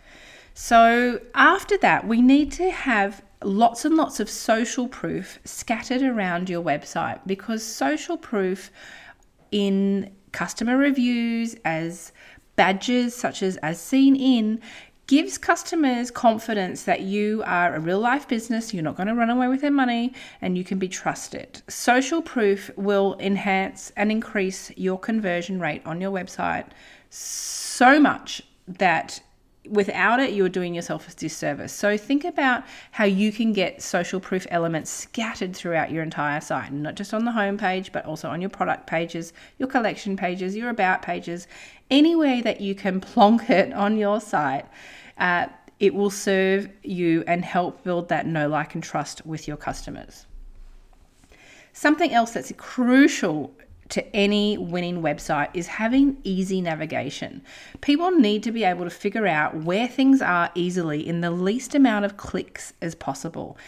So, 0.55 1.21
after 1.35 1.77
that, 1.79 2.07
we 2.07 2.23
need 2.23 2.53
to 2.53 2.71
have 2.71 3.25
lots 3.43 3.85
and 3.85 3.97
lots 3.97 4.21
of 4.21 4.31
social 4.31 4.87
proof 4.87 5.41
scattered 5.45 6.03
around 6.03 6.49
your 6.49 6.63
website 6.63 7.19
because 7.27 7.65
social 7.67 8.17
proof 8.17 8.71
in 9.51 10.13
customer 10.31 10.77
reviews 10.77 11.57
as 11.65 12.13
badges 12.63 13.13
such 13.13 13.43
as 13.43 13.57
as 13.57 13.81
seen 13.81 14.15
in 14.15 14.61
gives 15.09 15.37
customers 15.37 16.13
confidence 16.13 16.85
that 16.85 17.01
you 17.01 17.43
are 17.45 17.75
a 17.75 17.81
real 17.81 17.99
life 17.99 18.29
business, 18.29 18.73
you're 18.73 18.85
not 18.85 18.97
going 18.97 19.09
to 19.09 19.17
run 19.17 19.31
away 19.31 19.49
with 19.49 19.61
their 19.63 19.71
money, 19.85 20.15
and 20.41 20.57
you 20.57 20.63
can 20.63 20.79
be 20.79 20.87
trusted. 20.87 21.61
Social 21.69 22.23
proof 22.23 22.71
will 22.77 23.17
enhance 23.19 23.91
and 23.97 24.13
increase 24.13 24.71
your 24.77 24.97
conversion 24.97 25.59
rate 25.59 25.83
on 25.85 26.01
your 26.01 26.13
website 26.13 26.67
so 27.11 27.99
much 27.99 28.41
that 28.69 29.21
without 29.69 30.19
it, 30.19 30.33
you're 30.33 30.49
doing 30.49 30.75
yourself 30.75 31.09
a 31.09 31.15
disservice. 31.15 31.73
So 31.73 31.97
think 31.97 32.25
about 32.25 32.65
how 32.91 33.05
you 33.05 33.31
can 33.33 33.53
get 33.53 33.81
social 33.83 34.19
proof 34.19 34.47
elements 34.51 34.91
scattered 34.91 35.55
throughout 35.55 35.91
your 35.91 36.03
entire 36.03 36.41
site, 36.41 36.73
not 36.73 36.97
just 36.97 37.15
on 37.15 37.25
the 37.25 37.33
home 37.33 37.57
page, 37.59 37.93
but 37.93 38.05
also 38.05 38.29
on 38.29 38.41
your 38.41 38.51
product 38.51 38.87
pages, 38.87 39.33
your 39.59 39.69
collection 39.69 40.17
pages, 40.17 40.57
your 40.57 40.71
about 40.71 41.03
pages, 41.03 41.47
any 41.93 42.17
way 42.17 42.41
that 42.41 42.61
you 42.61 42.75
can 42.75 43.01
plonk 43.01 43.51
it 43.51 43.73
on 43.73 43.97
your 43.97 44.21
site. 44.21 44.67
Uh, 45.19 45.47
it 45.79 45.95
will 45.95 46.11
serve 46.11 46.69
you 46.83 47.23
and 47.27 47.45
help 47.45 47.85
build 47.85 48.09
that 48.09 48.27
know, 48.27 48.49
like, 48.49 48.75
and 48.75 48.83
trust 48.83 49.25
with 49.27 49.47
your 49.47 49.57
customers. 49.57 50.27
Something 51.73 52.13
else 52.13 52.33
that's 52.33 52.53
crucial 52.57 53.53
to 53.91 54.17
any 54.17 54.57
winning 54.57 55.03
website 55.03 55.51
is 55.53 55.67
having 55.67 56.17
easy 56.25 56.63
navigation. 56.63 57.43
People 57.83 58.11
need 58.11 58.43
to 58.45 58.53
be 58.53 58.65
able 58.65 58.85
to 58.85 58.91
figure 58.91 59.27
out 59.27 59.55
where 59.55 59.87
things 59.87 60.23
are 60.23 60.51
easily 60.55 61.07
in 61.07 61.21
the 61.21 61.31
least 61.31 61.75
amount 61.75 62.07
of 62.07 62.17
clicks 62.17 62.73
as 62.81 62.95
possible. 62.95 63.59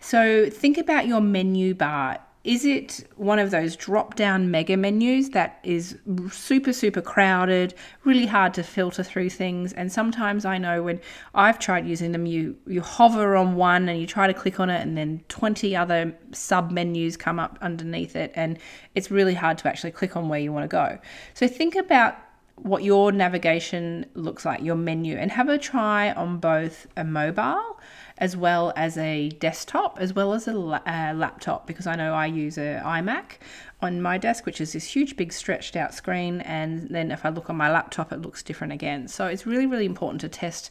So 0.00 0.50
think 0.50 0.76
about 0.76 1.06
your 1.06 1.20
menu 1.20 1.74
bar. 1.74 2.18
Is 2.42 2.64
it 2.64 3.06
one 3.16 3.38
of 3.38 3.50
those 3.50 3.76
drop 3.76 4.14
down 4.14 4.50
mega 4.50 4.74
menus 4.74 5.30
that 5.30 5.58
is 5.62 5.98
super, 6.30 6.72
super 6.72 7.02
crowded, 7.02 7.74
really 8.04 8.24
hard 8.24 8.54
to 8.54 8.62
filter 8.62 9.02
through 9.02 9.28
things? 9.28 9.74
And 9.74 9.92
sometimes 9.92 10.46
I 10.46 10.56
know 10.56 10.82
when 10.82 11.00
I've 11.34 11.58
tried 11.58 11.86
using 11.86 12.12
them, 12.12 12.24
you, 12.24 12.56
you 12.66 12.80
hover 12.80 13.36
on 13.36 13.56
one 13.56 13.90
and 13.90 14.00
you 14.00 14.06
try 14.06 14.26
to 14.26 14.32
click 14.32 14.58
on 14.58 14.70
it, 14.70 14.80
and 14.80 14.96
then 14.96 15.22
20 15.28 15.76
other 15.76 16.16
sub 16.32 16.70
menus 16.70 17.14
come 17.14 17.38
up 17.38 17.58
underneath 17.60 18.16
it. 18.16 18.32
And 18.34 18.58
it's 18.94 19.10
really 19.10 19.34
hard 19.34 19.58
to 19.58 19.68
actually 19.68 19.90
click 19.90 20.16
on 20.16 20.30
where 20.30 20.40
you 20.40 20.50
want 20.50 20.64
to 20.64 20.74
go. 20.74 20.98
So 21.34 21.46
think 21.46 21.76
about 21.76 22.16
what 22.56 22.82
your 22.82 23.12
navigation 23.12 24.06
looks 24.14 24.46
like, 24.46 24.62
your 24.62 24.76
menu, 24.76 25.16
and 25.16 25.30
have 25.30 25.48
a 25.50 25.58
try 25.58 26.12
on 26.12 26.38
both 26.38 26.86
a 26.96 27.04
mobile 27.04 27.78
as 28.20 28.36
well 28.36 28.72
as 28.76 28.98
a 28.98 29.30
desktop, 29.30 29.98
as 29.98 30.12
well 30.12 30.34
as 30.34 30.46
a, 30.46 30.54
a 30.54 30.82
uh, 30.86 31.14
laptop, 31.14 31.66
because 31.66 31.86
I 31.86 31.96
know 31.96 32.12
I 32.12 32.26
use 32.26 32.58
an 32.58 32.82
iMac 32.82 33.38
on 33.80 34.02
my 34.02 34.18
desk, 34.18 34.44
which 34.44 34.60
is 34.60 34.74
this 34.74 34.84
huge, 34.94 35.16
big, 35.16 35.32
stretched 35.32 35.74
out 35.74 35.94
screen. 35.94 36.42
And 36.42 36.88
then 36.90 37.10
if 37.10 37.24
I 37.24 37.30
look 37.30 37.48
on 37.48 37.56
my 37.56 37.70
laptop, 37.70 38.12
it 38.12 38.20
looks 38.20 38.42
different 38.42 38.74
again. 38.74 39.08
So 39.08 39.26
it's 39.26 39.46
really, 39.46 39.66
really 39.66 39.86
important 39.86 40.20
to 40.20 40.28
test 40.28 40.70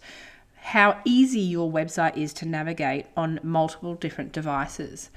how 0.62 1.02
easy 1.06 1.40
your 1.40 1.72
website 1.72 2.18
is 2.18 2.34
to 2.34 2.46
navigate 2.46 3.08
on 3.18 3.40
multiple 3.42 3.96
different 3.96 4.32
devices 4.32 5.10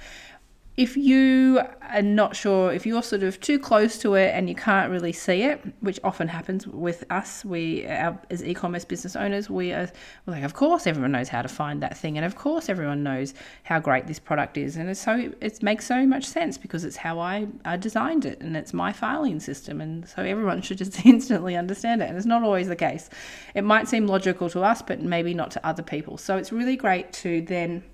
if 0.77 0.97
you 0.97 1.61
are 1.91 2.01
not 2.01 2.35
sure, 2.35 2.73
if 2.73 2.87
you're 2.87 3.03
sort 3.03 3.23
of 3.23 3.39
too 3.41 3.59
close 3.59 3.99
to 3.99 4.15
it 4.15 4.35
and 4.35 4.49
you 4.49 4.55
can't 4.55 4.91
really 4.91 5.13
see 5.13 5.43
it, 5.43 5.61
which 5.81 6.01
often 6.03 6.29
happens 6.29 6.67
with 6.67 7.05
us, 7.11 7.45
we 7.45 7.87
our, 7.87 8.19
as 8.31 8.43
e-commerce 8.43 8.87
business 8.87 9.15
owners, 9.15 9.51
we 9.51 9.73
are 9.73 9.91
like, 10.27 10.43
of 10.43 10.55
course, 10.55 10.87
everyone 10.87 11.13
knows 11.13 11.29
how 11.29 11.43
to 11.43 11.49
find 11.49 11.83
that 11.83 11.95
thing, 11.95 12.17
and 12.17 12.25
of 12.25 12.37
course, 12.37 12.71
everyone 12.71 13.03
knows 13.03 13.35
how 13.65 13.79
great 13.79 14.07
this 14.07 14.19
product 14.19 14.57
is, 14.57 14.77
and 14.77 14.89
it's 14.89 15.01
so 15.01 15.31
it 15.43 15.63
makes 15.63 15.85
so 15.85 16.07
much 16.07 16.25
sense 16.25 16.57
because 16.57 16.85
it's 16.85 16.97
how 16.97 17.21
I, 17.21 17.47
I 17.67 17.77
designed 17.77 18.25
it, 18.25 18.41
and 18.41 18.57
it's 18.57 18.73
my 18.73 18.95
filing 18.95 19.41
system, 19.41 19.83
and 19.83 20.09
so 20.09 20.23
everyone 20.23 20.63
should 20.63 20.79
just 20.79 21.05
instantly 21.05 21.55
understand 21.55 22.01
it, 22.01 22.09
and 22.09 22.17
it's 22.17 22.27
not 22.27 22.43
always 22.43 22.69
the 22.69 22.77
case. 22.77 23.11
It 23.55 23.63
might 23.63 23.89
seem 23.89 24.07
logical 24.07 24.49
to 24.51 24.63
us, 24.63 24.81
but 24.81 25.03
maybe 25.03 25.35
not 25.35 25.51
to 25.51 25.67
other 25.67 25.83
people. 25.83 26.17
So 26.17 26.39
it's 26.39 26.51
really 26.51 26.77
great 26.77 27.13
to 27.15 27.43
then 27.43 27.85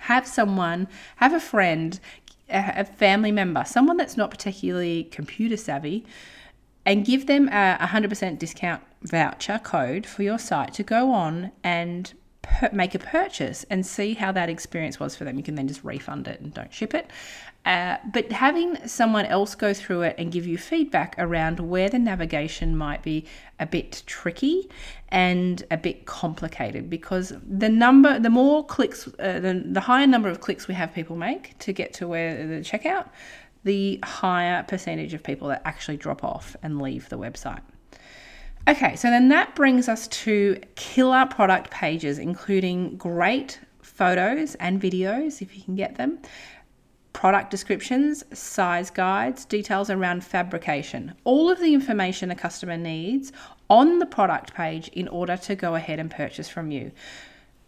have 0.00 0.26
someone, 0.26 0.88
have 1.16 1.32
a 1.32 1.40
friend, 1.40 2.00
a 2.48 2.84
family 2.84 3.32
member, 3.32 3.64
someone 3.64 3.96
that's 3.96 4.16
not 4.16 4.30
particularly 4.30 5.04
computer 5.04 5.56
savvy, 5.56 6.04
and 6.84 7.04
give 7.04 7.26
them 7.26 7.48
a 7.48 7.78
100% 7.80 8.38
discount 8.38 8.82
voucher 9.02 9.60
code 9.62 10.06
for 10.06 10.22
your 10.22 10.38
site 10.38 10.74
to 10.74 10.82
go 10.82 11.12
on 11.12 11.52
and 11.62 12.14
per- 12.42 12.70
make 12.72 12.94
a 12.94 12.98
purchase 12.98 13.64
and 13.70 13.84
see 13.84 14.14
how 14.14 14.32
that 14.32 14.48
experience 14.48 14.98
was 14.98 15.14
for 15.14 15.24
them. 15.24 15.36
You 15.36 15.42
can 15.42 15.54
then 15.54 15.68
just 15.68 15.84
refund 15.84 16.26
it 16.26 16.40
and 16.40 16.52
don't 16.52 16.72
ship 16.72 16.94
it. 16.94 17.10
Uh, 17.66 17.98
but 18.12 18.32
having 18.32 18.76
someone 18.88 19.26
else 19.26 19.54
go 19.54 19.74
through 19.74 20.00
it 20.00 20.14
and 20.16 20.32
give 20.32 20.46
you 20.46 20.56
feedback 20.56 21.14
around 21.18 21.60
where 21.60 21.90
the 21.90 21.98
navigation 21.98 22.74
might 22.74 23.02
be 23.02 23.26
a 23.58 23.66
bit 23.66 24.02
tricky 24.06 24.68
and 25.10 25.62
a 25.70 25.76
bit 25.76 26.06
complicated 26.06 26.88
because 26.88 27.34
the 27.46 27.68
number, 27.68 28.18
the 28.18 28.30
more 28.30 28.64
clicks, 28.64 29.08
uh, 29.18 29.38
the, 29.40 29.62
the 29.66 29.80
higher 29.80 30.06
number 30.06 30.30
of 30.30 30.40
clicks 30.40 30.68
we 30.68 30.74
have 30.74 30.94
people 30.94 31.16
make 31.16 31.58
to 31.58 31.72
get 31.72 31.92
to 31.92 32.08
where 32.08 32.46
the 32.46 32.60
checkout, 32.60 33.10
the 33.64 34.00
higher 34.04 34.62
percentage 34.62 35.12
of 35.12 35.22
people 35.22 35.48
that 35.48 35.60
actually 35.66 35.98
drop 35.98 36.24
off 36.24 36.56
and 36.62 36.80
leave 36.80 37.10
the 37.10 37.18
website. 37.18 37.60
Okay, 38.68 38.96
so 38.96 39.10
then 39.10 39.28
that 39.28 39.54
brings 39.54 39.88
us 39.88 40.08
to 40.08 40.58
killer 40.76 41.26
product 41.26 41.70
pages, 41.70 42.18
including 42.18 42.96
great 42.96 43.58
photos 43.82 44.54
and 44.56 44.80
videos 44.80 45.42
if 45.42 45.56
you 45.56 45.62
can 45.62 45.74
get 45.74 45.96
them, 45.96 46.18
product 47.12 47.50
descriptions, 47.50 48.24
size 48.32 48.90
guides, 48.90 49.44
details 49.44 49.90
around 49.90 50.24
fabrication, 50.24 51.14
all 51.24 51.50
of 51.50 51.58
the 51.58 51.74
information 51.74 52.30
a 52.30 52.34
customer 52.34 52.76
needs 52.76 53.32
on 53.68 53.98
the 53.98 54.06
product 54.06 54.54
page 54.54 54.88
in 54.88 55.08
order 55.08 55.36
to 55.36 55.54
go 55.54 55.74
ahead 55.74 55.98
and 55.98 56.10
purchase 56.10 56.48
from 56.48 56.70
you. 56.70 56.92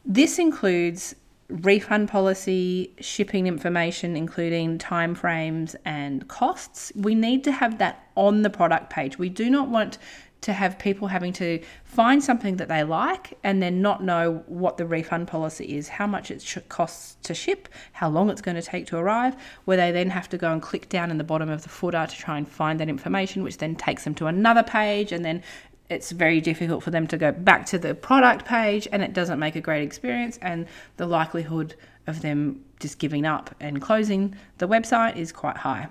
This 0.04 0.38
includes 0.38 1.14
refund 1.48 2.08
policy, 2.08 2.94
shipping 3.00 3.46
information, 3.46 4.16
including 4.16 4.78
timeframes 4.78 5.76
and 5.84 6.26
costs. 6.28 6.92
We 6.96 7.14
need 7.14 7.44
to 7.44 7.52
have 7.52 7.78
that 7.78 8.06
on 8.16 8.42
the 8.42 8.50
product 8.50 8.90
page. 8.90 9.18
We 9.18 9.28
do 9.28 9.50
not 9.50 9.68
want 9.68 9.98
to 10.42 10.52
have 10.52 10.78
people 10.78 11.08
having 11.08 11.32
to 11.32 11.60
find 11.84 12.22
something 12.22 12.56
that 12.56 12.68
they 12.68 12.84
like 12.84 13.38
and 13.42 13.62
then 13.62 13.80
not 13.80 14.02
know 14.02 14.42
what 14.46 14.76
the 14.76 14.84
refund 14.84 15.28
policy 15.28 15.76
is, 15.76 15.88
how 15.88 16.06
much 16.06 16.30
it 16.30 16.44
costs 16.68 17.16
to 17.22 17.32
ship, 17.32 17.68
how 17.92 18.08
long 18.08 18.28
it's 18.28 18.42
going 18.42 18.56
to 18.56 18.62
take 18.62 18.86
to 18.86 18.96
arrive, 18.96 19.36
where 19.64 19.76
they 19.76 19.92
then 19.92 20.10
have 20.10 20.28
to 20.28 20.36
go 20.36 20.52
and 20.52 20.60
click 20.60 20.88
down 20.88 21.10
in 21.10 21.18
the 21.18 21.24
bottom 21.24 21.48
of 21.48 21.62
the 21.62 21.68
footer 21.68 22.06
to 22.06 22.16
try 22.16 22.36
and 22.36 22.48
find 22.48 22.80
that 22.80 22.88
information, 22.88 23.42
which 23.42 23.58
then 23.58 23.74
takes 23.74 24.04
them 24.04 24.14
to 24.14 24.26
another 24.26 24.62
page 24.62 25.12
and 25.12 25.24
then 25.24 25.42
it's 25.88 26.10
very 26.10 26.40
difficult 26.40 26.82
for 26.82 26.90
them 26.90 27.06
to 27.06 27.16
go 27.16 27.30
back 27.30 27.66
to 27.66 27.78
the 27.78 27.94
product 27.94 28.44
page 28.44 28.88
and 28.92 29.02
it 29.02 29.12
doesn't 29.12 29.38
make 29.38 29.56
a 29.56 29.60
great 29.60 29.82
experience 29.82 30.38
and 30.42 30.66
the 30.96 31.06
likelihood 31.06 31.74
of 32.06 32.22
them 32.22 32.64
just 32.80 32.98
giving 32.98 33.24
up 33.24 33.54
and 33.60 33.80
closing 33.80 34.34
the 34.58 34.66
website 34.66 35.16
is 35.16 35.30
quite 35.30 35.58
high. 35.58 35.86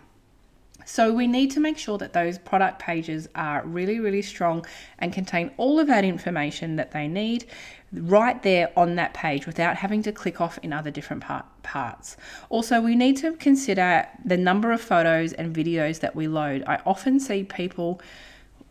So 0.85 1.13
we 1.13 1.27
need 1.27 1.51
to 1.51 1.59
make 1.59 1.77
sure 1.77 1.97
that 1.97 2.13
those 2.13 2.37
product 2.37 2.79
pages 2.79 3.27
are 3.35 3.63
really, 3.65 3.99
really 3.99 4.21
strong 4.21 4.65
and 4.99 5.13
contain 5.13 5.51
all 5.57 5.79
of 5.79 5.87
that 5.87 6.03
information 6.03 6.75
that 6.75 6.91
they 6.91 7.07
need 7.07 7.45
right 7.93 8.41
there 8.41 8.71
on 8.77 8.95
that 8.95 9.13
page 9.13 9.45
without 9.45 9.75
having 9.75 10.01
to 10.03 10.11
click 10.11 10.39
off 10.39 10.57
in 10.63 10.71
other 10.71 10.91
different 10.91 11.21
part, 11.21 11.45
parts. 11.63 12.17
Also, 12.49 12.81
we 12.81 12.95
need 12.95 13.17
to 13.17 13.33
consider 13.33 14.07
the 14.23 14.37
number 14.37 14.71
of 14.71 14.81
photos 14.81 15.33
and 15.33 15.55
videos 15.55 15.99
that 15.99 16.15
we 16.15 16.27
load. 16.27 16.63
I 16.67 16.81
often 16.85 17.19
see 17.19 17.43
people. 17.43 18.01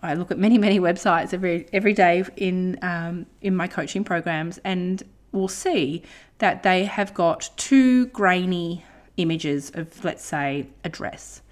I 0.02 0.14
look 0.14 0.30
at 0.30 0.38
many, 0.38 0.56
many 0.56 0.80
websites 0.80 1.34
every 1.34 1.66
every 1.74 1.92
day 1.92 2.24
in 2.36 2.78
um, 2.80 3.26
in 3.42 3.54
my 3.54 3.66
coaching 3.66 4.02
programs, 4.02 4.56
and 4.64 5.02
we'll 5.32 5.48
see 5.48 6.02
that 6.38 6.62
they 6.62 6.86
have 6.86 7.12
got 7.12 7.50
two 7.56 8.06
grainy 8.06 8.82
images 9.18 9.70
of, 9.74 10.02
let's 10.02 10.24
say, 10.24 10.66
a 10.84 10.88
dress 10.88 11.42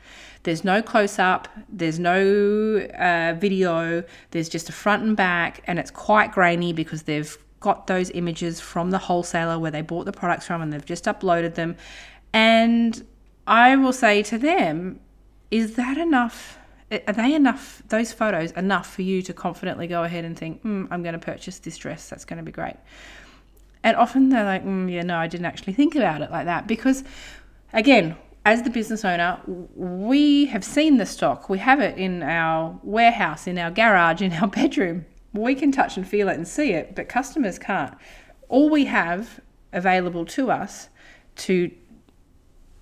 there's 0.49 0.65
no 0.65 0.81
close 0.81 1.19
up, 1.19 1.47
there's 1.69 1.99
no 1.99 2.79
uh, 2.99 3.35
video, 3.39 4.03
there's 4.31 4.49
just 4.49 4.71
a 4.71 4.73
front 4.73 5.03
and 5.03 5.15
back, 5.15 5.63
and 5.67 5.79
it's 5.79 5.91
quite 5.91 6.33
grainy 6.33 6.73
because 6.73 7.03
they've 7.03 7.37
got 7.61 7.87
those 7.87 8.11
images 8.13 8.59
from 8.59 8.91
the 8.91 8.97
wholesaler 8.97 9.59
where 9.59 9.71
they 9.71 9.83
bought 9.83 10.07
the 10.07 10.13
products 10.13 10.47
from 10.47 10.63
and 10.63 10.73
they've 10.73 10.87
just 10.87 11.05
uploaded 11.05 11.55
them. 11.55 11.77
And 12.33 13.07
I 13.47 13.77
will 13.77 13.93
say 13.93 14.23
to 14.23 14.39
them, 14.39 15.01
is 15.51 15.75
that 15.75 15.99
enough? 15.99 16.59
Are 16.91 17.13
they 17.13 17.35
enough, 17.35 17.83
those 17.89 18.15
photos, 18.15 18.53
enough 18.53 18.91
for 18.91 19.03
you 19.03 19.21
to 19.21 19.35
confidently 19.35 19.87
go 19.87 20.03
ahead 20.03 20.25
and 20.25 20.35
think, 20.35 20.63
mm, 20.63 20.89
I'm 20.91 21.03
going 21.03 21.13
to 21.13 21.19
purchase 21.19 21.59
this 21.59 21.77
dress, 21.77 22.09
that's 22.09 22.25
going 22.25 22.39
to 22.39 22.43
be 22.43 22.53
great? 22.53 22.77
And 23.85 23.99
often 23.99 24.31
they're 24.31 24.47
like, 24.47 24.65
mm, 24.65 24.91
yeah, 24.91 25.03
no, 25.03 25.19
I 25.19 25.27
didn't 25.27 25.45
actually 25.45 25.75
think 25.75 25.95
about 25.95 26.23
it 26.23 26.31
like 26.31 26.47
that 26.47 26.67
because, 26.67 27.05
again, 27.75 28.17
as 28.49 28.63
the 28.63 28.71
business 28.71 29.05
owner, 29.05 29.39
we 29.47 30.47
have 30.47 30.65
seen 30.65 30.97
the 30.97 31.05
stock. 31.05 31.51
We 31.51 31.59
have 31.59 31.81
it 31.81 31.99
in 31.99 32.23
our 32.23 32.81
warehouse, 32.83 33.47
in 33.47 33.59
our 33.59 33.71
garage, 33.71 34.23
in 34.23 34.33
our 34.33 34.49
bedroom. 34.61 35.05
We 35.35 35.55
can 35.55 35.71
touch 35.71 35.99
and 35.99 36.09
feel 36.09 36.31
it 36.31 36.37
and 36.37 36.49
see 36.49 36.73
it, 36.73 36.95
but 36.97 37.11
customers 37.11 37.59
can't. 37.59 37.95
All 38.49 38.71
we 38.71 38.87
have 38.87 39.41
available 39.75 40.25
to 40.25 40.51
us 40.51 40.89
to 41.37 41.71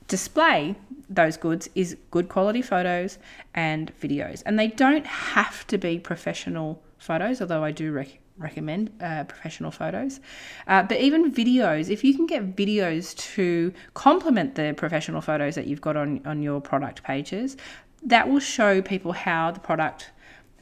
display 0.07 0.77
those 1.11 1.37
goods 1.37 1.69
is 1.75 1.97
good 2.13 2.29
quality 2.29 2.63
photos 2.63 3.19
and 3.53 3.93
videos. 4.01 4.45
And 4.47 4.57
they 4.57 4.69
don't 4.69 5.07
have 5.07 5.67
to 5.67 5.79
be 5.79 5.99
professional 5.99 6.81
photos, 6.97 7.41
although 7.41 7.65
I 7.65 7.73
do 7.73 7.91
rec- 7.91 8.21
recommend 8.39 8.91
uh, 9.01 9.25
professional 9.25 9.71
photos. 9.71 10.21
Uh, 10.67 10.83
but 10.83 11.01
even 11.01 11.33
videos, 11.33 11.91
if 11.91 12.05
you 12.05 12.15
can 12.15 12.27
get 12.27 12.55
videos 12.55 13.17
to 13.35 13.73
complement 13.95 14.55
the 14.55 14.75
professional 14.77 15.21
photos 15.21 15.55
that 15.55 15.67
you've 15.67 15.81
got 15.81 15.97
on, 15.97 16.21
on 16.27 16.43
your 16.43 16.61
product 16.61 17.03
pages, 17.03 17.57
that 18.03 18.29
will 18.29 18.41
show 18.41 18.83
people 18.83 19.13
how 19.13 19.51
the 19.51 19.61
product 19.61 20.11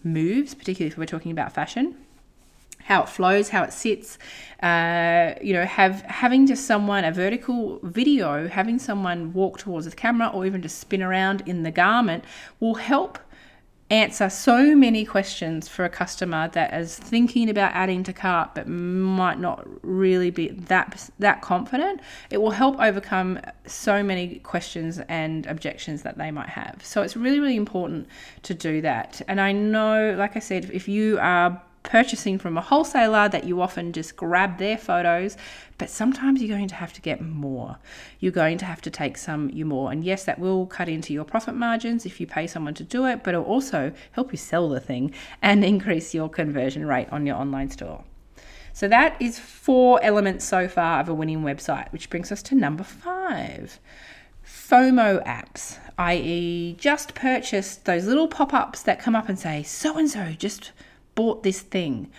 moves, 0.02 0.54
particularly 0.54 0.90
if 0.90 0.99
we're 0.99 1.07
talking 1.07 1.33
about 1.33 1.52
fashion. 1.52 1.97
How 2.85 3.02
it 3.02 3.09
flows, 3.09 3.49
how 3.49 3.62
it 3.62 3.73
sits, 3.73 4.19
uh, 4.62 5.33
you 5.40 5.54
know, 5.54 5.64
have 5.64 6.02
having 6.02 6.47
just 6.47 6.66
someone 6.66 7.02
a 7.02 7.12
vertical 7.12 7.81
video, 7.83 8.47
having 8.47 8.78
someone 8.78 9.33
walk 9.33 9.57
towards 9.59 9.87
the 9.87 9.97
camera 9.97 10.28
or 10.28 10.45
even 10.45 10.61
just 10.61 10.81
spin 10.81 11.02
around 11.02 11.43
in 11.47 11.62
the 11.62 11.71
garment 11.71 12.25
will 12.61 12.75
help 12.75 13.19
answer 13.91 14.31
so 14.31 14.75
many 14.75 15.05
questions 15.05 15.69
for 15.69 15.85
a 15.85 15.91
customer 15.91 16.49
that 16.49 16.73
is 16.73 16.99
thinking 16.99 17.50
about 17.50 17.71
adding 17.75 18.03
to 18.03 18.12
cart 18.12 18.55
but 18.55 18.67
might 18.67 19.38
not 19.38 19.67
really 19.83 20.31
be 20.31 20.49
that 20.49 21.11
that 21.19 21.43
confident 21.43 22.00
it 22.31 22.38
will 22.38 22.50
help 22.50 22.81
overcome 22.81 23.38
so 23.67 24.03
many 24.03 24.37
questions 24.38 25.00
and 25.09 25.47
objections 25.47 26.03
that 26.03 26.17
they 26.17 26.31
might 26.31 26.49
have. 26.49 26.81
So 26.83 27.03
it's 27.03 27.17
really 27.17 27.41
really 27.41 27.57
important 27.57 28.09
to 28.45 28.55
do 28.55 28.81
that. 28.81 29.21
And 29.29 29.41
i 29.41 29.53
know 29.53 30.14
like 30.17 30.37
i 30.37 30.41
said 30.41 30.71
if 30.73 30.88
you 30.88 31.19
are 31.21 31.61
purchasing 31.85 32.38
from 32.38 32.59
a 32.59 32.61
wholesaler 32.61 33.29
that 33.29 33.45
you 33.45 33.62
often 33.62 33.93
just 33.93 34.17
grab 34.17 34.59
their 34.59 34.76
photos, 34.76 35.37
but 35.79 35.88
sometimes 35.88 36.43
you're 36.43 36.57
going 36.57 36.69
to 36.69 36.75
have 36.75 36.93
to 36.95 37.00
get 37.00 37.21
more. 37.21 37.79
You're 38.19 38.33
going 38.33 38.59
to 38.59 38.64
have 38.64 38.81
to 38.83 38.91
take 38.91 39.17
some 39.17 39.50
you 39.50 39.64
more. 39.64 39.93
And 39.93 40.03
yes, 40.03 40.25
that 40.25 40.41
will 40.41 40.67
cut 40.67 40.88
into 40.88 41.12
your 41.12 41.25
profit 41.25 41.55
margins 41.55 42.05
if 42.05 42.21
you 42.21 42.26
pay 42.26 42.49
someone 42.49 42.75
to 42.75 42.85
do 42.85 43.07
it, 43.07 43.23
but 43.23 43.35
it'll 43.35 43.47
also 43.47 43.93
help 44.12 44.33
you 44.33 44.38
sell 44.38 44.69
the 44.69 44.81
thing 44.81 45.14
and 45.41 45.64
increase 45.64 46.12
your 46.14 46.29
conversion 46.29 46.87
rate 46.87 47.09
on 47.12 47.26
your 47.26 47.37
online 47.37 47.71
store. 47.71 48.03
So 48.73 48.88
that 48.88 49.17
is 49.21 49.38
four 49.38 50.03
elements 50.03 50.45
so 50.45 50.67
far 50.67 51.00
of 51.00 51.09
a 51.09 51.14
winning 51.14 51.43
website, 51.43 51.93
which 51.93 52.11
brings 52.11 52.33
us 52.33 52.43
to 52.45 52.57
number 52.57 52.83
five. 52.83 53.79
FOMO 54.45 55.25
apps, 55.25 55.79
i.e., 55.97 56.75
just 56.79 57.14
purchased 57.14 57.85
those 57.85 58.07
little 58.07 58.26
pop 58.26 58.53
ups 58.53 58.83
that 58.83 58.99
come 58.99 59.14
up 59.14 59.29
and 59.29 59.38
say, 59.38 59.62
so 59.62 59.97
and 59.97 60.11
so 60.11 60.33
just 60.33 60.73
bought 61.14 61.42
this 61.42 61.61
thing. 61.61 62.11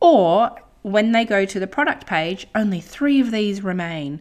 Or 0.00 0.56
when 0.82 1.12
they 1.12 1.24
go 1.24 1.44
to 1.44 1.60
the 1.60 1.66
product 1.66 2.06
page, 2.06 2.46
only 2.54 2.80
three 2.80 3.20
of 3.20 3.30
these 3.30 3.62
remain. 3.62 4.20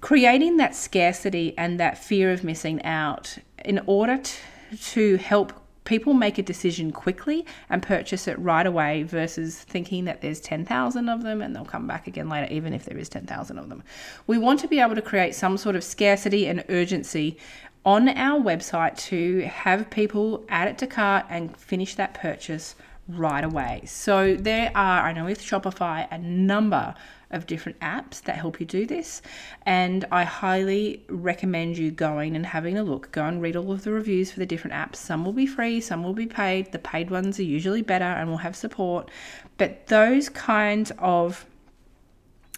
Creating 0.00 0.56
that 0.58 0.74
scarcity 0.74 1.56
and 1.56 1.80
that 1.80 1.98
fear 1.98 2.30
of 2.32 2.44
missing 2.44 2.82
out 2.84 3.38
in 3.64 3.80
order 3.86 4.18
to, 4.18 4.76
to 4.76 5.16
help 5.16 5.52
people 5.84 6.14
make 6.14 6.38
a 6.38 6.42
decision 6.42 6.90
quickly 6.90 7.44
and 7.68 7.82
purchase 7.82 8.26
it 8.26 8.38
right 8.38 8.66
away 8.66 9.02
versus 9.02 9.58
thinking 9.60 10.06
that 10.06 10.20
there's 10.20 10.40
10,000 10.40 11.08
of 11.08 11.22
them 11.22 11.42
and 11.42 11.54
they'll 11.54 11.64
come 11.64 11.86
back 11.86 12.06
again 12.06 12.28
later, 12.28 12.52
even 12.52 12.72
if 12.72 12.84
there 12.84 12.96
is 12.96 13.08
10,000 13.08 13.58
of 13.58 13.68
them. 13.68 13.82
We 14.26 14.38
want 14.38 14.60
to 14.60 14.68
be 14.68 14.80
able 14.80 14.94
to 14.94 15.02
create 15.02 15.34
some 15.34 15.56
sort 15.58 15.76
of 15.76 15.84
scarcity 15.84 16.46
and 16.46 16.64
urgency 16.68 17.38
on 17.84 18.08
our 18.08 18.40
website 18.40 18.96
to 18.96 19.42
have 19.42 19.90
people 19.90 20.44
add 20.48 20.68
it 20.68 20.78
to 20.78 20.86
cart 20.86 21.26
and 21.28 21.54
finish 21.56 21.94
that 21.96 22.14
purchase 22.14 22.74
right 23.08 23.44
away. 23.44 23.82
So 23.86 24.34
there 24.34 24.70
are, 24.74 25.02
I 25.02 25.12
know 25.12 25.24
with 25.24 25.42
Shopify, 25.42 26.06
a 26.10 26.18
number 26.18 26.94
of 27.30 27.46
different 27.46 27.78
apps 27.80 28.22
that 28.22 28.36
help 28.36 28.60
you 28.60 28.66
do 28.66 28.86
this. 28.86 29.20
And 29.66 30.04
I 30.10 30.24
highly 30.24 31.02
recommend 31.08 31.76
you 31.76 31.90
going 31.90 32.36
and 32.36 32.46
having 32.46 32.78
a 32.78 32.82
look. 32.82 33.10
Go 33.12 33.24
and 33.24 33.42
read 33.42 33.56
all 33.56 33.72
of 33.72 33.82
the 33.82 33.90
reviews 33.90 34.30
for 34.30 34.38
the 34.38 34.46
different 34.46 34.74
apps. 34.74 34.96
Some 34.96 35.24
will 35.24 35.32
be 35.32 35.46
free, 35.46 35.80
some 35.80 36.04
will 36.04 36.14
be 36.14 36.26
paid. 36.26 36.72
The 36.72 36.78
paid 36.78 37.10
ones 37.10 37.38
are 37.38 37.44
usually 37.44 37.82
better 37.82 38.04
and 38.04 38.30
will 38.30 38.38
have 38.38 38.56
support. 38.56 39.10
But 39.58 39.88
those 39.88 40.28
kinds 40.28 40.92
of 40.98 41.44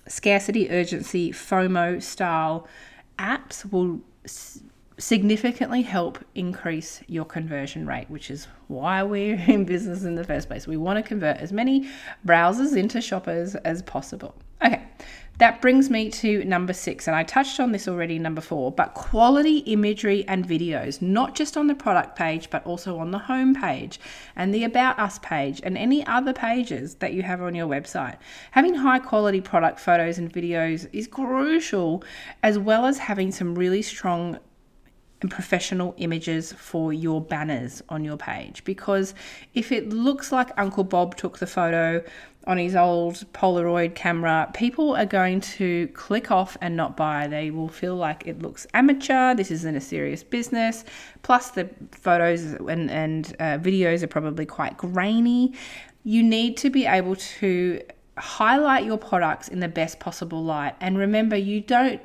scarcity, 0.06 0.70
urgency, 0.70 1.32
FOMO 1.32 2.02
style 2.02 2.68
apps 3.18 3.70
will 3.70 4.00
significantly 4.98 5.82
help 5.82 6.24
increase 6.34 7.02
your 7.06 7.24
conversion 7.24 7.86
rate, 7.86 8.08
which 8.08 8.30
is 8.30 8.48
why 8.68 9.02
we're 9.02 9.34
in 9.46 9.64
business 9.64 10.04
in 10.04 10.14
the 10.14 10.24
first 10.24 10.48
place. 10.48 10.66
We 10.66 10.76
want 10.76 10.96
to 10.98 11.02
convert 11.02 11.36
as 11.38 11.52
many 11.52 11.88
browsers 12.26 12.76
into 12.76 13.00
shoppers 13.00 13.54
as 13.56 13.82
possible. 13.82 14.34
Okay, 14.64 14.82
that 15.36 15.60
brings 15.60 15.90
me 15.90 16.08
to 16.08 16.42
number 16.46 16.72
six, 16.72 17.06
and 17.06 17.14
I 17.14 17.22
touched 17.22 17.60
on 17.60 17.72
this 17.72 17.86
already, 17.86 18.18
number 18.18 18.40
four, 18.40 18.72
but 18.72 18.94
quality 18.94 19.58
imagery 19.58 20.24
and 20.26 20.48
videos, 20.48 21.02
not 21.02 21.34
just 21.34 21.58
on 21.58 21.66
the 21.66 21.74
product 21.74 22.16
page, 22.16 22.48
but 22.48 22.64
also 22.64 22.98
on 22.98 23.10
the 23.10 23.18
home 23.18 23.54
page 23.54 24.00
and 24.34 24.54
the 24.54 24.64
About 24.64 24.98
Us 24.98 25.18
page 25.18 25.60
and 25.62 25.76
any 25.76 26.06
other 26.06 26.32
pages 26.32 26.94
that 26.96 27.12
you 27.12 27.22
have 27.22 27.42
on 27.42 27.54
your 27.54 27.68
website. 27.68 28.16
Having 28.52 28.76
high 28.76 28.98
quality 28.98 29.42
product 29.42 29.78
photos 29.78 30.16
and 30.16 30.32
videos 30.32 30.88
is 30.94 31.06
crucial, 31.06 32.02
as 32.42 32.58
well 32.58 32.86
as 32.86 32.96
having 32.96 33.30
some 33.30 33.54
really 33.54 33.82
strong 33.82 34.38
and 35.22 35.30
professional 35.30 35.94
images 35.96 36.52
for 36.52 36.92
your 36.92 37.20
banners 37.20 37.82
on 37.88 38.04
your 38.04 38.16
page 38.16 38.62
because 38.64 39.14
if 39.54 39.72
it 39.72 39.88
looks 39.88 40.30
like 40.30 40.50
Uncle 40.58 40.84
Bob 40.84 41.16
took 41.16 41.38
the 41.38 41.46
photo 41.46 42.04
on 42.46 42.58
his 42.58 42.76
old 42.76 43.14
Polaroid 43.32 43.94
camera, 43.94 44.48
people 44.54 44.94
are 44.94 45.06
going 45.06 45.40
to 45.40 45.88
click 45.88 46.30
off 46.30 46.56
and 46.60 46.76
not 46.76 46.96
buy. 46.96 47.26
They 47.26 47.50
will 47.50 47.68
feel 47.68 47.96
like 47.96 48.26
it 48.26 48.40
looks 48.40 48.66
amateur, 48.72 49.34
this 49.34 49.50
isn't 49.50 49.74
a 49.74 49.80
serious 49.80 50.22
business. 50.22 50.84
Plus, 51.22 51.50
the 51.50 51.68
photos 51.90 52.44
and, 52.44 52.90
and 52.90 53.34
uh, 53.40 53.58
videos 53.58 54.02
are 54.02 54.08
probably 54.08 54.46
quite 54.46 54.76
grainy. 54.76 55.54
You 56.04 56.22
need 56.22 56.56
to 56.58 56.70
be 56.70 56.86
able 56.86 57.16
to 57.16 57.82
highlight 58.16 58.84
your 58.84 58.96
products 58.96 59.48
in 59.48 59.58
the 59.58 59.68
best 59.68 59.98
possible 59.98 60.44
light. 60.44 60.74
And 60.80 60.98
remember, 60.98 61.36
you 61.36 61.60
don't 61.60 62.00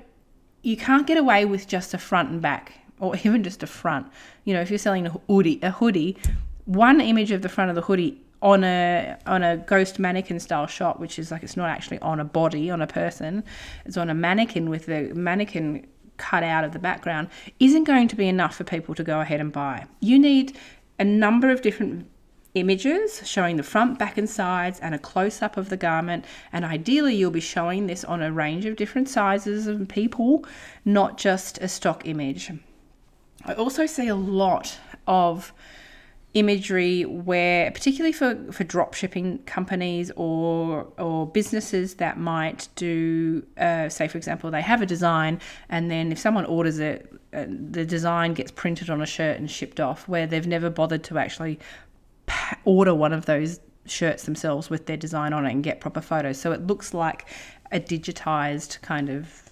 you 0.63 0.77
can't 0.77 1.07
get 1.07 1.17
away 1.17 1.43
with 1.45 1.67
just 1.67 1.93
a 1.93 1.97
front 1.97 2.29
and 2.29 2.41
back 2.41 2.73
or 3.01 3.15
even 3.23 3.43
just 3.43 3.61
a 3.63 3.67
front. 3.67 4.07
You 4.45 4.53
know, 4.53 4.61
if 4.61 4.69
you're 4.69 4.79
selling 4.79 5.05
a 5.05 5.09
hoodie, 5.27 5.59
a 5.61 5.71
hoodie, 5.71 6.17
one 6.65 7.01
image 7.01 7.31
of 7.31 7.41
the 7.41 7.49
front 7.49 7.69
of 7.69 7.75
the 7.75 7.81
hoodie 7.81 8.21
on 8.41 8.63
a 8.63 9.17
on 9.25 9.43
a 9.43 9.57
ghost 9.57 9.99
mannequin 9.99 10.39
style 10.39 10.67
shot, 10.67 10.99
which 10.99 11.19
is 11.19 11.31
like 11.31 11.43
it's 11.43 11.57
not 11.57 11.69
actually 11.69 11.99
on 11.99 12.19
a 12.19 12.25
body 12.25 12.69
on 12.69 12.81
a 12.81 12.87
person, 12.87 13.43
it's 13.85 13.97
on 13.97 14.09
a 14.09 14.13
mannequin 14.13 14.69
with 14.69 14.85
the 14.85 15.11
mannequin 15.13 15.85
cut 16.17 16.43
out 16.43 16.63
of 16.63 16.71
the 16.71 16.79
background, 16.79 17.27
isn't 17.59 17.83
going 17.83 18.07
to 18.07 18.15
be 18.15 18.27
enough 18.27 18.55
for 18.55 18.63
people 18.63 18.95
to 18.95 19.03
go 19.03 19.19
ahead 19.19 19.41
and 19.41 19.51
buy. 19.51 19.85
You 19.99 20.19
need 20.19 20.57
a 20.99 21.03
number 21.03 21.49
of 21.49 21.61
different 21.61 22.07
images 22.53 23.21
showing 23.27 23.55
the 23.55 23.63
front, 23.63 23.97
back, 23.97 24.17
and 24.17 24.29
sides, 24.29 24.79
and 24.81 24.93
a 24.93 24.99
close 24.99 25.41
up 25.41 25.57
of 25.57 25.69
the 25.69 25.77
garment. 25.77 26.25
And 26.51 26.65
ideally, 26.65 27.15
you'll 27.15 27.31
be 27.31 27.39
showing 27.39 27.87
this 27.87 28.03
on 28.03 28.21
a 28.21 28.31
range 28.31 28.65
of 28.65 28.75
different 28.75 29.09
sizes 29.09 29.67
of 29.67 29.87
people, 29.87 30.45
not 30.85 31.17
just 31.17 31.57
a 31.59 31.67
stock 31.67 32.05
image. 32.05 32.51
I 33.45 33.53
also 33.53 33.85
see 33.85 34.07
a 34.07 34.15
lot 34.15 34.77
of 35.07 35.53
imagery 36.33 37.03
where 37.03 37.69
particularly 37.71 38.13
for, 38.13 38.37
for 38.53 38.63
drop 38.63 38.93
shipping 38.93 39.37
companies 39.39 40.11
or 40.15 40.87
or 40.97 41.27
businesses 41.27 41.95
that 41.95 42.17
might 42.17 42.69
do 42.75 43.45
uh, 43.57 43.89
say 43.89 44.07
for 44.07 44.17
example 44.17 44.49
they 44.49 44.61
have 44.61 44.81
a 44.81 44.85
design 44.85 45.41
and 45.67 45.91
then 45.91 46.09
if 46.09 46.17
someone 46.17 46.45
orders 46.45 46.79
it 46.79 47.13
uh, 47.33 47.43
the 47.49 47.83
design 47.83 48.33
gets 48.33 48.49
printed 48.49 48.89
on 48.89 49.01
a 49.01 49.05
shirt 49.05 49.37
and 49.37 49.51
shipped 49.51 49.81
off 49.81 50.07
where 50.07 50.25
they've 50.25 50.47
never 50.47 50.69
bothered 50.69 51.03
to 51.03 51.17
actually 51.17 51.59
order 52.63 52.95
one 52.95 53.11
of 53.11 53.25
those 53.25 53.59
shirts 53.85 54.23
themselves 54.23 54.69
with 54.69 54.85
their 54.85 54.97
design 54.97 55.33
on 55.33 55.45
it 55.45 55.51
and 55.51 55.63
get 55.63 55.79
proper 55.79 56.01
photos. 56.01 56.39
So 56.39 56.51
it 56.51 56.65
looks 56.67 56.93
like 56.93 57.27
a 57.71 57.79
digitized 57.79 58.81
kind 58.81 59.09
of 59.09 59.50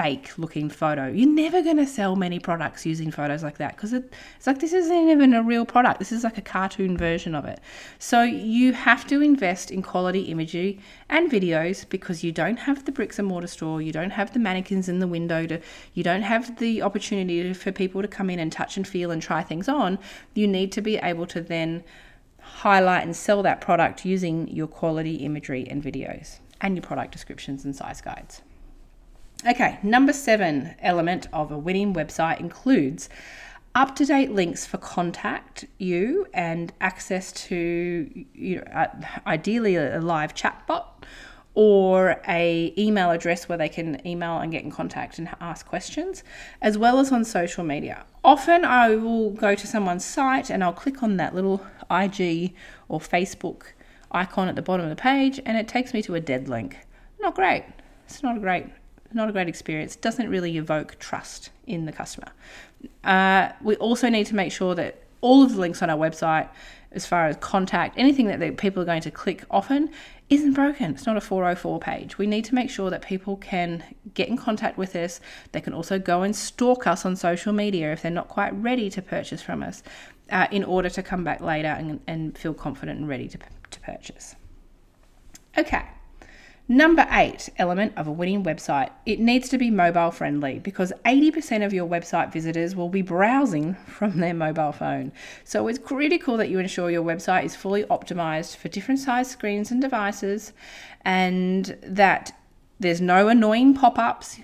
fake 0.00 0.38
looking 0.38 0.70
photo. 0.70 1.08
You're 1.08 1.28
never 1.28 1.60
going 1.62 1.76
to 1.76 1.86
sell 1.86 2.16
many 2.16 2.38
products 2.38 2.86
using 2.86 3.10
photos 3.10 3.42
like 3.42 3.58
that 3.58 3.76
because 3.76 3.92
it, 3.92 4.10
it's 4.36 4.46
like 4.46 4.58
this 4.58 4.72
isn't 4.72 5.10
even 5.10 5.34
a 5.34 5.42
real 5.42 5.66
product. 5.66 5.98
This 5.98 6.10
is 6.10 6.24
like 6.24 6.38
a 6.38 6.42
cartoon 6.42 6.96
version 6.96 7.34
of 7.34 7.44
it. 7.44 7.60
So 7.98 8.22
you 8.22 8.72
have 8.72 9.06
to 9.08 9.20
invest 9.20 9.70
in 9.70 9.82
quality 9.82 10.22
imagery 10.22 10.80
and 11.10 11.30
videos 11.30 11.86
because 11.86 12.24
you 12.24 12.32
don't 12.32 12.56
have 12.56 12.86
the 12.86 12.92
bricks 12.92 13.18
and 13.18 13.28
mortar 13.28 13.46
store, 13.46 13.82
you 13.82 13.92
don't 13.92 14.10
have 14.10 14.32
the 14.32 14.38
mannequins 14.38 14.88
in 14.88 15.00
the 15.00 15.06
window 15.06 15.46
to 15.46 15.60
you 15.92 16.02
don't 16.02 16.22
have 16.22 16.58
the 16.58 16.80
opportunity 16.80 17.52
for 17.52 17.70
people 17.70 18.00
to 18.00 18.08
come 18.08 18.30
in 18.30 18.38
and 18.38 18.50
touch 18.50 18.78
and 18.78 18.88
feel 18.88 19.10
and 19.10 19.20
try 19.20 19.42
things 19.42 19.68
on. 19.68 19.98
You 20.34 20.48
need 20.48 20.72
to 20.72 20.80
be 20.80 20.96
able 20.96 21.26
to 21.26 21.42
then 21.42 21.84
highlight 22.40 23.02
and 23.02 23.14
sell 23.14 23.42
that 23.42 23.60
product 23.60 24.06
using 24.06 24.48
your 24.48 24.66
quality 24.66 25.16
imagery 25.16 25.68
and 25.68 25.82
videos 25.82 26.38
and 26.62 26.74
your 26.74 26.82
product 26.82 27.12
descriptions 27.12 27.66
and 27.66 27.76
size 27.76 28.00
guides. 28.00 28.40
Okay, 29.46 29.78
number 29.82 30.12
seven 30.12 30.74
element 30.80 31.26
of 31.32 31.50
a 31.50 31.56
winning 31.56 31.94
website 31.94 32.40
includes 32.40 33.08
up 33.74 33.96
to 33.96 34.04
date 34.04 34.32
links 34.32 34.66
for 34.66 34.76
contact 34.76 35.64
you 35.78 36.26
and 36.34 36.74
access 36.80 37.32
to 37.32 38.24
you 38.34 38.56
know, 38.56 38.62
uh, 38.64 38.88
ideally 39.26 39.76
a 39.76 39.98
live 40.00 40.34
chatbot 40.34 40.84
or 41.54 42.20
a 42.28 42.74
email 42.76 43.10
address 43.10 43.48
where 43.48 43.56
they 43.56 43.68
can 43.68 44.06
email 44.06 44.38
and 44.38 44.52
get 44.52 44.62
in 44.62 44.70
contact 44.70 45.18
and 45.18 45.30
ask 45.40 45.66
questions 45.66 46.22
as 46.60 46.76
well 46.76 46.98
as 46.98 47.10
on 47.10 47.24
social 47.24 47.64
media. 47.64 48.04
Often 48.22 48.66
i 48.66 48.94
will 48.94 49.30
go 49.30 49.54
to 49.54 49.66
someone's 49.66 50.04
site 50.04 50.50
and 50.50 50.62
i'll 50.62 50.74
click 50.74 51.02
on 51.02 51.16
that 51.16 51.34
little 51.34 51.64
ig 51.90 52.54
or 52.88 53.00
facebook 53.00 53.62
icon 54.12 54.48
at 54.48 54.56
the 54.56 54.62
bottom 54.62 54.84
of 54.84 54.90
the 54.90 55.00
page 55.00 55.40
and 55.46 55.56
it 55.56 55.66
takes 55.66 55.94
me 55.94 56.02
to 56.02 56.14
a 56.14 56.20
dead 56.20 56.46
link. 56.46 56.76
Not 57.20 57.34
great. 57.34 57.64
It's 58.04 58.22
not 58.22 58.36
a 58.36 58.40
great 58.40 58.66
not 59.12 59.28
a 59.28 59.32
great 59.32 59.48
experience, 59.48 59.96
doesn't 59.96 60.28
really 60.28 60.56
evoke 60.56 60.98
trust 60.98 61.50
in 61.66 61.86
the 61.86 61.92
customer. 61.92 62.28
Uh, 63.04 63.50
we 63.62 63.76
also 63.76 64.08
need 64.08 64.26
to 64.26 64.34
make 64.34 64.52
sure 64.52 64.74
that 64.74 65.02
all 65.20 65.42
of 65.42 65.54
the 65.54 65.60
links 65.60 65.82
on 65.82 65.90
our 65.90 65.98
website, 65.98 66.48
as 66.92 67.06
far 67.06 67.26
as 67.26 67.36
contact, 67.36 67.94
anything 67.98 68.26
that 68.26 68.40
the, 68.40 68.50
people 68.50 68.82
are 68.82 68.86
going 68.86 69.02
to 69.02 69.10
click 69.10 69.44
often, 69.50 69.90
isn't 70.28 70.52
broken. 70.52 70.92
It's 70.92 71.06
not 71.06 71.16
a 71.16 71.20
404 71.20 71.80
page. 71.80 72.18
We 72.18 72.26
need 72.26 72.44
to 72.46 72.54
make 72.54 72.70
sure 72.70 72.90
that 72.90 73.02
people 73.02 73.36
can 73.36 73.82
get 74.14 74.28
in 74.28 74.36
contact 74.36 74.78
with 74.78 74.94
us. 74.96 75.20
They 75.52 75.60
can 75.60 75.74
also 75.74 75.98
go 75.98 76.22
and 76.22 76.34
stalk 76.34 76.86
us 76.86 77.04
on 77.04 77.16
social 77.16 77.52
media 77.52 77.92
if 77.92 78.02
they're 78.02 78.10
not 78.10 78.28
quite 78.28 78.54
ready 78.54 78.88
to 78.90 79.02
purchase 79.02 79.42
from 79.42 79.62
us 79.62 79.82
uh, 80.30 80.46
in 80.50 80.64
order 80.64 80.88
to 80.90 81.02
come 81.02 81.24
back 81.24 81.40
later 81.40 81.68
and, 81.68 82.00
and 82.06 82.38
feel 82.38 82.54
confident 82.54 83.00
and 83.00 83.08
ready 83.08 83.28
to, 83.28 83.38
to 83.70 83.80
purchase. 83.80 84.36
Okay. 85.58 85.84
Number 86.70 87.04
eight 87.10 87.48
element 87.56 87.94
of 87.96 88.06
a 88.06 88.12
winning 88.12 88.44
website 88.44 88.90
it 89.04 89.18
needs 89.18 89.48
to 89.48 89.58
be 89.58 89.72
mobile 89.72 90.12
friendly 90.12 90.60
because 90.60 90.92
80% 91.04 91.66
of 91.66 91.72
your 91.72 91.84
website 91.84 92.32
visitors 92.32 92.76
will 92.76 92.88
be 92.88 93.02
browsing 93.02 93.74
from 93.88 94.20
their 94.20 94.34
mobile 94.34 94.70
phone. 94.70 95.10
So 95.42 95.66
it's 95.66 95.80
critical 95.80 96.36
that 96.36 96.48
you 96.48 96.60
ensure 96.60 96.88
your 96.88 97.02
website 97.02 97.44
is 97.44 97.56
fully 97.56 97.82
optimized 97.86 98.54
for 98.54 98.68
different 98.68 99.00
size 99.00 99.28
screens 99.28 99.72
and 99.72 99.82
devices 99.82 100.52
and 101.04 101.76
that 101.82 102.38
there's 102.78 103.00
no 103.00 103.26
annoying 103.26 103.74
pop 103.74 103.98
ups 103.98 104.38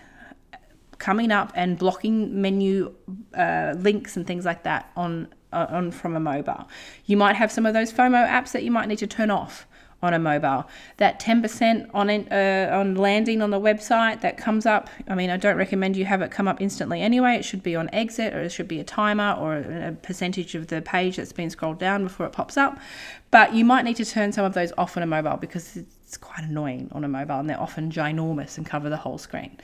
coming 0.98 1.30
up 1.30 1.52
and 1.54 1.78
blocking 1.78 2.42
menu 2.42 2.92
uh, 3.38 3.74
links 3.78 4.16
and 4.16 4.26
things 4.26 4.44
like 4.44 4.64
that 4.64 4.90
on 4.96 5.28
uh, 5.52 5.66
on 5.68 5.92
from 5.92 6.16
a 6.16 6.20
mobile. 6.20 6.68
You 7.04 7.16
might 7.16 7.36
have 7.36 7.52
some 7.52 7.66
of 7.66 7.72
those 7.72 7.92
FOMO 7.92 8.26
apps 8.26 8.50
that 8.50 8.64
you 8.64 8.72
might 8.72 8.88
need 8.88 8.98
to 8.98 9.06
turn 9.06 9.30
off 9.30 9.68
on 10.02 10.12
a 10.14 10.18
mobile. 10.18 10.66
That 10.98 11.20
10% 11.20 11.90
on 11.94 12.10
uh, 12.10 12.70
on 12.72 12.94
landing 12.94 13.42
on 13.42 13.50
the 13.50 13.60
website 13.60 14.20
that 14.20 14.36
comes 14.36 14.66
up. 14.66 14.88
I 15.08 15.14
mean, 15.14 15.30
I 15.30 15.36
don't 15.36 15.56
recommend 15.56 15.96
you 15.96 16.04
have 16.04 16.22
it 16.22 16.30
come 16.30 16.46
up 16.46 16.60
instantly 16.60 17.00
anyway. 17.00 17.34
It 17.36 17.44
should 17.44 17.62
be 17.62 17.74
on 17.76 17.88
exit 17.92 18.34
or 18.34 18.42
it 18.42 18.50
should 18.50 18.68
be 18.68 18.80
a 18.80 18.84
timer 18.84 19.32
or 19.32 19.56
a 19.56 19.92
percentage 20.02 20.54
of 20.54 20.68
the 20.68 20.82
page 20.82 21.16
that's 21.16 21.32
been 21.32 21.50
scrolled 21.50 21.78
down 21.78 22.04
before 22.04 22.26
it 22.26 22.32
pops 22.32 22.56
up. 22.56 22.78
But 23.30 23.54
you 23.54 23.64
might 23.64 23.84
need 23.84 23.96
to 23.96 24.04
turn 24.04 24.32
some 24.32 24.44
of 24.44 24.54
those 24.54 24.72
off 24.78 24.96
on 24.96 25.02
a 25.02 25.06
mobile 25.06 25.36
because 25.36 25.76
it's 25.76 26.16
quite 26.16 26.44
annoying 26.44 26.88
on 26.92 27.02
a 27.02 27.08
mobile 27.08 27.38
and 27.40 27.48
they're 27.48 27.60
often 27.60 27.90
ginormous 27.90 28.56
and 28.56 28.66
cover 28.66 28.88
the 28.88 28.98
whole 28.98 29.18
screen. 29.18 29.58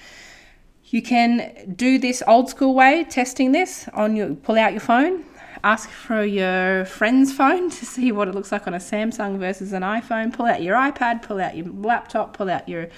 You 0.87 1.01
can 1.01 1.73
do 1.75 1.99
this 1.99 2.23
old 2.27 2.51
school 2.51 2.75
way, 2.75 3.05
testing 3.05 3.53
this 3.53 3.89
on 3.95 4.15
your 4.17 4.35
pull 4.35 4.59
out 4.59 4.73
your 4.73 4.81
phone, 4.81 5.25
ask 5.65 5.91
for 5.91 6.25
your 6.25 6.85
friend's 6.85 7.33
phone 7.33 7.71
to 7.71 7.87
see 7.87 8.13
what 8.13 8.29
it 8.29 8.35
looks 8.35 8.53
like 8.53 8.67
on 8.67 8.75
a 8.75 8.79
Samsung 8.79 9.39
versus 9.39 9.73
an 9.73 9.83
iPhone. 9.83 10.33
Pull 10.33 10.47
out 10.47 10.63
your 10.63 10.77
iPad, 10.77 11.23
pull 11.23 11.41
out 11.41 11.57
your 11.57 11.67
laptop, 11.67 12.37
pull 12.37 12.51
out 12.51 12.69
your 12.69 12.89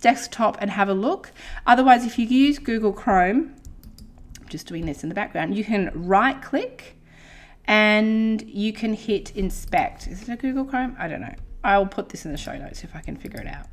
desktop 0.00 0.56
and 0.60 0.70
have 0.70 0.88
a 0.88 0.94
look. 0.94 1.32
Otherwise, 1.66 2.04
if 2.04 2.18
you 2.18 2.26
use 2.26 2.58
Google 2.58 2.92
Chrome, 2.92 3.54
I'm 4.40 4.48
just 4.48 4.66
doing 4.66 4.86
this 4.86 5.02
in 5.02 5.08
the 5.08 5.14
background, 5.14 5.56
you 5.56 5.64
can 5.64 5.90
right 5.94 6.40
click 6.40 6.96
and 7.66 8.42
you 8.42 8.72
can 8.72 8.94
hit 8.94 9.34
inspect. 9.36 10.06
Is 10.06 10.22
it 10.22 10.28
a 10.28 10.36
Google 10.36 10.64
Chrome? 10.64 10.96
I 10.98 11.08
don't 11.08 11.20
know. 11.20 11.34
I'll 11.64 11.86
put 11.86 12.08
this 12.08 12.24
in 12.24 12.32
the 12.32 12.38
show 12.38 12.56
notes 12.56 12.84
if 12.84 12.94
I 12.94 13.00
can 13.00 13.16
figure 13.16 13.40
it 13.40 13.46
out 13.46 13.66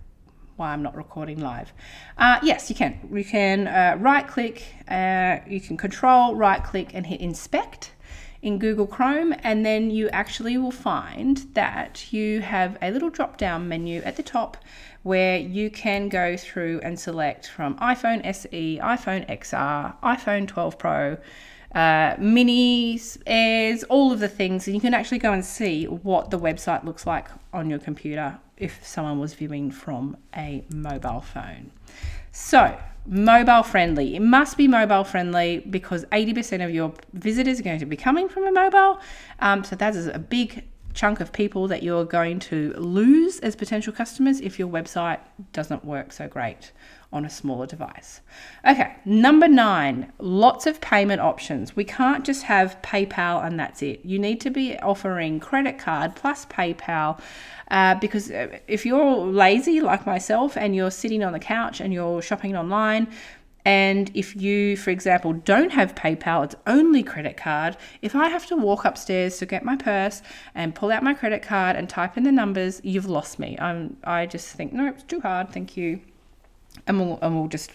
why 0.57 0.71
I'm 0.71 0.81
not 0.81 0.95
recording 0.95 1.41
live. 1.41 1.73
Uh, 2.17 2.39
yes, 2.41 2.69
you 2.69 2.75
can. 2.75 3.09
You 3.11 3.25
can 3.25 3.67
uh, 3.67 3.97
right 3.99 4.25
click, 4.25 4.63
uh, 4.87 5.39
you 5.47 5.59
can 5.59 5.75
control, 5.75 6.35
right 6.35 6.63
click, 6.63 6.91
and 6.93 7.05
hit 7.05 7.19
inspect 7.19 7.91
in 8.41 8.59
Google 8.59 8.87
Chrome, 8.87 9.33
and 9.43 9.65
then 9.65 9.89
you 9.89 10.09
actually 10.09 10.57
will 10.57 10.71
find 10.71 11.37
that 11.53 12.11
you 12.13 12.41
have 12.41 12.77
a 12.81 12.91
little 12.91 13.09
drop 13.09 13.37
down 13.37 13.67
menu 13.67 14.01
at 14.01 14.15
the 14.15 14.23
top 14.23 14.57
where 15.03 15.37
you 15.37 15.69
can 15.69 16.09
go 16.09 16.35
through 16.35 16.79
and 16.81 16.99
select 16.99 17.47
from 17.47 17.77
iPhone 17.77 18.25
SE, 18.25 18.79
iPhone 18.81 19.27
XR, 19.29 19.95
iPhone 20.01 20.47
12 20.47 20.77
Pro. 20.77 21.17
Uh, 21.73 22.15
minis, 22.15 23.17
airs, 23.27 23.83
all 23.83 24.13
of 24.13 24.19
the 24.19 24.29
things, 24.29 24.65
and 24.65 24.73
you 24.73 24.79
can 24.79 24.93
actually 24.93 25.17
go 25.17 25.33
and 25.33 25.43
see 25.43 25.85
what 25.85 26.29
the 26.29 26.39
website 26.39 26.85
looks 26.85 27.05
like 27.05 27.27
on 27.51 27.69
your 27.69 27.79
computer 27.79 28.39
if 28.57 28.85
someone 28.85 29.19
was 29.19 29.33
viewing 29.33 29.69
from 29.69 30.15
a 30.35 30.63
mobile 30.73 31.19
phone. 31.19 31.71
So, 32.31 32.77
mobile 33.05 33.63
friendly. 33.63 34.15
It 34.15 34.21
must 34.21 34.57
be 34.57 34.67
mobile 34.67 35.03
friendly 35.03 35.59
because 35.69 36.05
80% 36.05 36.63
of 36.63 36.71
your 36.71 36.93
visitors 37.13 37.59
are 37.59 37.63
going 37.63 37.79
to 37.79 37.85
be 37.85 37.97
coming 37.97 38.27
from 38.29 38.47
a 38.47 38.51
mobile. 38.51 38.99
Um, 39.39 39.63
so 39.63 39.75
that 39.75 39.95
is 39.95 40.07
a 40.07 40.19
big 40.19 40.63
chunk 40.95 41.19
of 41.19 41.31
people 41.31 41.67
that 41.67 41.83
you're 41.83 42.05
going 42.05 42.39
to 42.39 42.73
lose 42.77 43.39
as 43.41 43.55
potential 43.55 43.93
customers 43.93 44.39
if 44.39 44.57
your 44.57 44.67
website 44.67 45.19
doesn't 45.51 45.85
work 45.85 46.11
so 46.11 46.27
great 46.27 46.71
on 47.11 47.25
a 47.25 47.29
smaller 47.29 47.67
device. 47.67 48.21
Okay, 48.65 48.95
number 49.05 49.47
nine, 49.47 50.11
lots 50.19 50.65
of 50.65 50.81
payment 50.81 51.21
options. 51.21 51.75
We 51.75 51.83
can't 51.83 52.25
just 52.25 52.43
have 52.43 52.81
PayPal 52.81 53.45
and 53.45 53.59
that's 53.59 53.81
it. 53.81 54.03
You 54.03 54.17
need 54.17 54.41
to 54.41 54.49
be 54.49 54.77
offering 54.79 55.39
credit 55.39 55.77
card 55.77 56.15
plus 56.15 56.45
PayPal 56.47 57.19
uh, 57.69 57.95
because 57.95 58.31
uh, 58.31 58.57
if 58.67 58.85
you're 58.85 59.15
lazy 59.15 59.81
like 59.81 60.05
myself 60.05 60.57
and 60.57 60.75
you're 60.75 60.91
sitting 60.91 61.23
on 61.23 61.33
the 61.33 61.39
couch 61.39 61.79
and 61.79 61.93
you're 61.93 62.21
shopping 62.21 62.55
online, 62.55 63.07
and 63.65 64.11
if 64.13 64.35
you, 64.35 64.77
for 64.77 64.91
example, 64.91 65.33
don't 65.33 65.71
have 65.71 65.95
PayPal, 65.95 66.43
it's 66.43 66.55
only 66.67 67.01
credit 67.01 67.35
card. 67.35 67.75
If 68.03 68.15
I 68.15 68.29
have 68.29 68.45
to 68.47 68.55
walk 68.55 68.85
upstairs 68.85 69.39
to 69.39 69.47
get 69.47 69.65
my 69.65 69.75
purse 69.75 70.21
and 70.53 70.75
pull 70.75 70.91
out 70.91 71.01
my 71.01 71.15
credit 71.15 71.41
card 71.41 71.75
and 71.75 71.89
type 71.89 72.15
in 72.15 72.23
the 72.23 72.31
numbers, 72.31 72.79
you've 72.83 73.07
lost 73.07 73.39
me. 73.39 73.57
I'm, 73.59 73.97
I 74.03 74.27
just 74.27 74.49
think, 74.49 74.71
no, 74.71 74.87
it's 74.87 75.03
too 75.03 75.19
hard. 75.19 75.51
Thank 75.51 75.75
you. 75.75 75.99
And 76.85 76.99
we'll, 76.99 77.19
and 77.23 77.35
we'll 77.35 77.47
just 77.47 77.71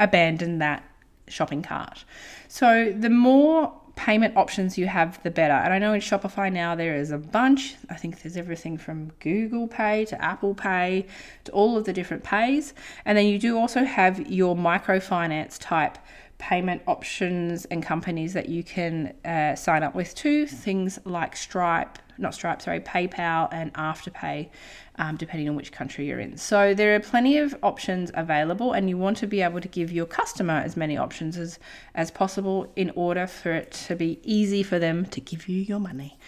abandon 0.00 0.58
that 0.58 0.82
shopping 1.28 1.62
cart. 1.62 2.04
So 2.48 2.94
the 2.96 3.10
more 3.10 3.78
payment 3.96 4.36
options 4.36 4.78
you 4.78 4.86
have, 4.86 5.20
the 5.22 5.30
better. 5.30 5.54
And 5.54 5.72
I 5.72 5.78
know 5.78 5.92
in 5.92 6.00
Shopify 6.00 6.52
now 6.52 6.74
there 6.74 6.94
is 6.94 7.10
a 7.10 7.18
bunch. 7.18 7.74
I 7.90 7.94
think 7.94 8.22
there's 8.22 8.36
everything 8.36 8.78
from 8.78 9.10
Google 9.20 9.66
Pay 9.66 10.04
to 10.06 10.22
Apple 10.22 10.54
Pay 10.54 11.06
to 11.44 11.52
all 11.52 11.76
of 11.76 11.84
the 11.84 11.92
different 11.92 12.22
pays. 12.22 12.74
And 13.04 13.18
then 13.18 13.26
you 13.26 13.38
do 13.38 13.58
also 13.58 13.84
have 13.84 14.30
your 14.30 14.54
microfinance 14.54 15.58
type 15.58 15.98
payment 16.38 16.82
options 16.86 17.64
and 17.64 17.82
companies 17.82 18.34
that 18.34 18.48
you 18.48 18.62
can 18.62 19.14
uh, 19.24 19.54
sign 19.54 19.82
up 19.82 19.94
with 19.94 20.14
too. 20.14 20.46
Things 20.46 20.98
like 21.04 21.34
Stripe, 21.34 21.98
not 22.18 22.34
Stripe, 22.34 22.62
sorry, 22.62 22.80
PayPal 22.80 23.48
and 23.52 23.72
Afterpay, 23.74 24.48
um, 24.96 25.16
depending 25.16 25.48
on 25.48 25.56
which 25.56 25.72
country 25.72 26.06
you're 26.06 26.20
in. 26.20 26.36
So 26.36 26.74
there 26.74 26.94
are 26.94 27.00
plenty 27.00 27.38
of 27.38 27.54
options 27.62 28.10
available, 28.14 28.72
and 28.72 28.88
you 28.88 28.96
want 28.96 29.16
to 29.18 29.26
be 29.26 29.42
able 29.42 29.60
to 29.60 29.68
give 29.68 29.92
your 29.92 30.06
customer 30.06 30.54
as 30.54 30.76
many 30.76 30.96
options 30.96 31.36
as, 31.36 31.58
as 31.94 32.10
possible 32.10 32.72
in 32.76 32.90
order 32.94 33.26
for 33.26 33.52
it 33.52 33.70
to 33.86 33.96
be 33.96 34.20
easy 34.22 34.62
for 34.62 34.78
them 34.78 35.06
to 35.06 35.20
give 35.20 35.48
you 35.48 35.60
your 35.60 35.80
money. 35.80 36.18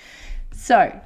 So, 0.52 1.00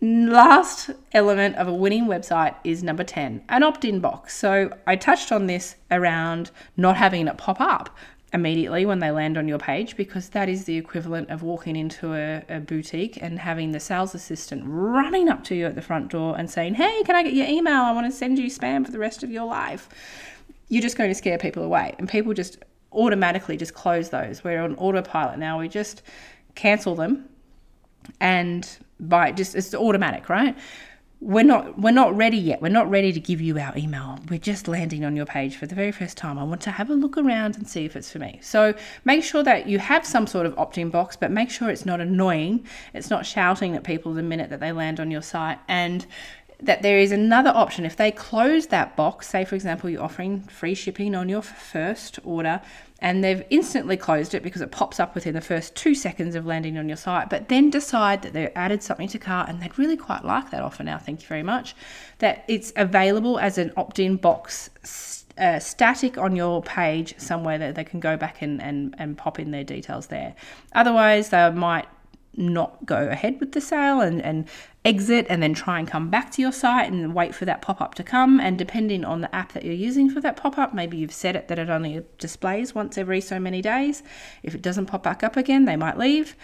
last 0.00 0.90
element 1.12 1.56
of 1.56 1.66
a 1.68 1.72
winning 1.72 2.04
website 2.04 2.54
is 2.64 2.82
number 2.82 3.02
10 3.02 3.42
an 3.48 3.62
opt 3.62 3.84
in 3.84 4.00
box. 4.00 4.36
So, 4.36 4.70
I 4.86 4.96
touched 4.96 5.32
on 5.32 5.46
this 5.46 5.76
around 5.90 6.50
not 6.76 6.96
having 6.96 7.26
it 7.26 7.38
pop 7.38 7.60
up 7.60 7.96
immediately 8.32 8.84
when 8.84 8.98
they 8.98 9.10
land 9.10 9.38
on 9.38 9.46
your 9.46 9.58
page 9.58 9.96
because 9.96 10.30
that 10.30 10.48
is 10.48 10.64
the 10.64 10.76
equivalent 10.76 11.30
of 11.30 11.42
walking 11.42 11.76
into 11.76 12.12
a, 12.12 12.42
a, 12.48 12.60
boutique 12.60 13.22
and 13.22 13.38
having 13.38 13.70
the 13.70 13.78
sales 13.78 14.14
assistant 14.14 14.62
running 14.66 15.28
up 15.28 15.44
to 15.44 15.54
you 15.54 15.64
at 15.64 15.74
the 15.76 15.82
front 15.82 16.08
door 16.10 16.36
and 16.36 16.50
saying, 16.50 16.74
Hey, 16.74 17.02
can 17.04 17.14
I 17.14 17.22
get 17.22 17.34
your 17.34 17.46
email? 17.46 17.82
I 17.82 17.92
want 17.92 18.10
to 18.10 18.16
send 18.16 18.38
you 18.38 18.50
spam 18.50 18.84
for 18.84 18.90
the 18.90 18.98
rest 18.98 19.22
of 19.22 19.30
your 19.30 19.46
life. 19.46 19.88
You're 20.68 20.82
just 20.82 20.98
going 20.98 21.08
to 21.08 21.14
scare 21.14 21.38
people 21.38 21.62
away. 21.62 21.94
And 21.98 22.08
people 22.08 22.34
just 22.34 22.58
automatically 22.92 23.56
just 23.56 23.74
close 23.74 24.10
those. 24.10 24.42
We're 24.42 24.60
on 24.60 24.74
autopilot 24.74 25.38
now. 25.38 25.60
We 25.60 25.68
just 25.68 26.02
cancel 26.56 26.96
them 26.96 27.28
and 28.20 28.68
by 29.00 29.32
just 29.32 29.54
it's 29.54 29.74
automatic, 29.74 30.28
right? 30.28 30.56
We're 31.20 31.44
not 31.44 31.78
we're 31.78 31.92
not 31.92 32.14
ready 32.14 32.36
yet. 32.36 32.60
We're 32.60 32.68
not 32.68 32.90
ready 32.90 33.10
to 33.12 33.20
give 33.20 33.40
you 33.40 33.58
our 33.58 33.76
email. 33.76 34.18
We're 34.28 34.38
just 34.38 34.68
landing 34.68 35.04
on 35.04 35.16
your 35.16 35.24
page 35.24 35.56
for 35.56 35.66
the 35.66 35.74
very 35.74 35.90
first 35.90 36.16
time. 36.16 36.38
I 36.38 36.44
want 36.44 36.60
to 36.62 36.70
have 36.70 36.90
a 36.90 36.94
look 36.94 37.16
around 37.16 37.56
and 37.56 37.66
see 37.66 37.86
if 37.86 37.96
it's 37.96 38.10
for 38.10 38.18
me. 38.18 38.38
So 38.42 38.74
make 39.04 39.24
sure 39.24 39.42
that 39.42 39.66
you 39.66 39.78
have 39.78 40.06
some 40.06 40.26
sort 40.26 40.44
of 40.44 40.58
opt-in 40.58 40.90
box, 40.90 41.16
but 41.16 41.30
make 41.30 41.50
sure 41.50 41.70
it's 41.70 41.86
not 41.86 42.00
annoying. 42.00 42.66
It's 42.92 43.08
not 43.08 43.24
shouting 43.24 43.74
at 43.74 43.82
people 43.82 44.12
the 44.12 44.22
minute 44.22 44.50
that 44.50 44.60
they 44.60 44.72
land 44.72 45.00
on 45.00 45.10
your 45.10 45.22
site 45.22 45.58
and 45.68 46.06
that 46.60 46.82
there 46.82 46.98
is 46.98 47.12
another 47.12 47.50
option. 47.50 47.84
If 47.84 47.96
they 47.96 48.10
close 48.10 48.66
that 48.68 48.94
box, 48.96 49.28
say 49.28 49.44
for 49.44 49.54
example, 49.54 49.88
you're 49.88 50.02
offering 50.02 50.42
free 50.42 50.74
shipping 50.74 51.14
on 51.14 51.28
your 51.28 51.42
first 51.42 52.18
order, 52.24 52.60
and 53.00 53.22
they've 53.22 53.44
instantly 53.50 53.96
closed 53.96 54.34
it 54.34 54.42
because 54.42 54.62
it 54.62 54.70
pops 54.70 54.98
up 54.98 55.14
within 55.14 55.34
the 55.34 55.40
first 55.40 55.74
two 55.74 55.94
seconds 55.94 56.34
of 56.34 56.46
landing 56.46 56.78
on 56.78 56.88
your 56.88 56.96
site, 56.96 57.28
but 57.28 57.48
then 57.48 57.70
decide 57.70 58.22
that 58.22 58.32
they've 58.32 58.50
added 58.56 58.82
something 58.82 59.08
to 59.08 59.18
cart 59.18 59.48
and 59.48 59.62
they'd 59.62 59.78
really 59.78 59.96
quite 59.96 60.24
like 60.24 60.50
that 60.50 60.62
offer 60.62 60.82
now, 60.82 60.98
thank 60.98 61.20
you 61.20 61.28
very 61.28 61.42
much, 61.42 61.76
that 62.18 62.44
it's 62.48 62.72
available 62.76 63.38
as 63.38 63.58
an 63.58 63.72
opt 63.76 63.98
in 63.98 64.16
box. 64.16 64.70
Uh, 65.38 65.58
static 65.58 66.16
on 66.16 66.34
your 66.34 66.62
page 66.62 67.14
somewhere 67.18 67.58
that 67.58 67.74
they 67.74 67.84
can 67.84 68.00
go 68.00 68.16
back 68.16 68.40
and, 68.40 68.62
and, 68.62 68.94
and 68.96 69.18
pop 69.18 69.38
in 69.38 69.50
their 69.50 69.64
details 69.64 70.06
there. 70.06 70.34
Otherwise, 70.74 71.28
they 71.28 71.50
might 71.50 71.86
not 72.36 72.84
go 72.84 73.08
ahead 73.08 73.40
with 73.40 73.52
the 73.52 73.60
sale 73.60 74.00
and, 74.00 74.20
and 74.22 74.48
exit 74.84 75.26
and 75.28 75.42
then 75.42 75.52
try 75.52 75.78
and 75.78 75.88
come 75.88 76.10
back 76.10 76.30
to 76.32 76.42
your 76.42 76.52
site 76.52 76.90
and 76.90 77.14
wait 77.14 77.34
for 77.34 77.44
that 77.44 77.62
pop 77.62 77.80
up 77.80 77.94
to 77.94 78.04
come. 78.04 78.38
And 78.38 78.58
depending 78.58 79.04
on 79.04 79.20
the 79.20 79.34
app 79.34 79.52
that 79.52 79.64
you're 79.64 79.74
using 79.74 80.10
for 80.10 80.20
that 80.20 80.36
pop 80.36 80.58
up, 80.58 80.74
maybe 80.74 80.96
you've 80.96 81.12
set 81.12 81.34
it 81.34 81.48
that 81.48 81.58
it 81.58 81.68
only 81.68 82.02
displays 82.18 82.74
once 82.74 82.96
every 82.96 83.20
so 83.20 83.40
many 83.40 83.60
days. 83.60 84.02
If 84.42 84.54
it 84.54 84.62
doesn't 84.62 84.86
pop 84.86 85.02
back 85.02 85.22
up 85.22 85.36
again, 85.36 85.64
they 85.64 85.76
might 85.76 85.98
leave. 85.98 86.36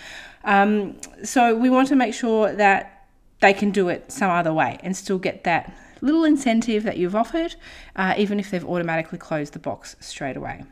Um, 0.44 0.96
so 1.22 1.54
we 1.54 1.70
want 1.70 1.88
to 1.88 1.96
make 1.96 2.14
sure 2.14 2.52
that 2.52 3.06
they 3.40 3.52
can 3.52 3.70
do 3.70 3.88
it 3.88 4.10
some 4.10 4.30
other 4.30 4.52
way 4.52 4.78
and 4.82 4.96
still 4.96 5.18
get 5.18 5.44
that 5.44 5.72
little 6.00 6.24
incentive 6.24 6.82
that 6.82 6.96
you've 6.96 7.14
offered, 7.14 7.54
uh, 7.96 8.14
even 8.18 8.40
if 8.40 8.50
they've 8.50 8.64
automatically 8.64 9.18
closed 9.18 9.52
the 9.52 9.58
box 9.58 9.96
straight 10.00 10.36
away. 10.36 10.64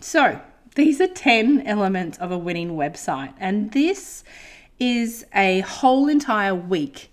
So, 0.00 0.40
these 0.74 1.00
are 1.00 1.06
10 1.06 1.62
elements 1.66 2.18
of 2.18 2.32
a 2.32 2.38
winning 2.38 2.70
website, 2.70 3.34
and 3.38 3.72
this 3.72 4.24
is 4.78 5.24
a 5.34 5.60
whole 5.60 6.08
entire 6.08 6.54
week 6.54 7.11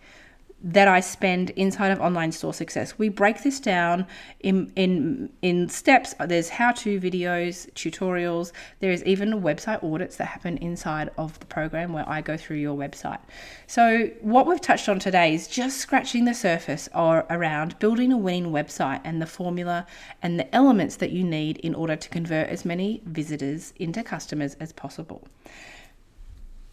that 0.61 0.89
I 0.89 0.99
spend 0.99 1.51
inside 1.51 1.91
of 1.91 2.01
online 2.01 2.31
store 2.33 2.53
success. 2.53 2.99
We 2.99 3.07
break 3.07 3.43
this 3.43 3.59
down 3.59 4.05
in 4.41 4.71
in 4.75 5.29
in 5.41 5.69
steps. 5.69 6.13
There's 6.19 6.49
how-to 6.49 6.99
videos, 6.99 7.71
tutorials. 7.73 8.51
There 8.79 8.91
is 8.91 9.03
even 9.05 9.41
website 9.41 9.83
audits 9.83 10.17
that 10.17 10.25
happen 10.25 10.57
inside 10.57 11.11
of 11.17 11.39
the 11.39 11.45
program 11.45 11.93
where 11.93 12.07
I 12.09 12.21
go 12.21 12.35
through 12.35 12.57
your 12.57 12.77
website. 12.77 13.19
So 13.67 14.09
what 14.21 14.47
we've 14.47 14.59
touched 14.59 14.89
on 14.89 14.99
today 14.99 15.33
is 15.33 15.47
just 15.47 15.77
scratching 15.77 16.25
the 16.25 16.33
surface 16.33 16.89
or 16.93 17.25
around 17.29 17.79
building 17.79 18.11
a 18.11 18.17
winning 18.17 18.51
website 18.51 18.99
and 19.05 19.21
the 19.21 19.25
formula 19.25 19.87
and 20.21 20.37
the 20.37 20.53
elements 20.53 20.97
that 20.97 21.11
you 21.11 21.23
need 21.23 21.57
in 21.57 21.73
order 21.73 21.95
to 21.95 22.09
convert 22.09 22.49
as 22.49 22.65
many 22.65 23.01
visitors 23.05 23.73
into 23.77 24.03
customers 24.03 24.55
as 24.59 24.73
possible. 24.73 25.25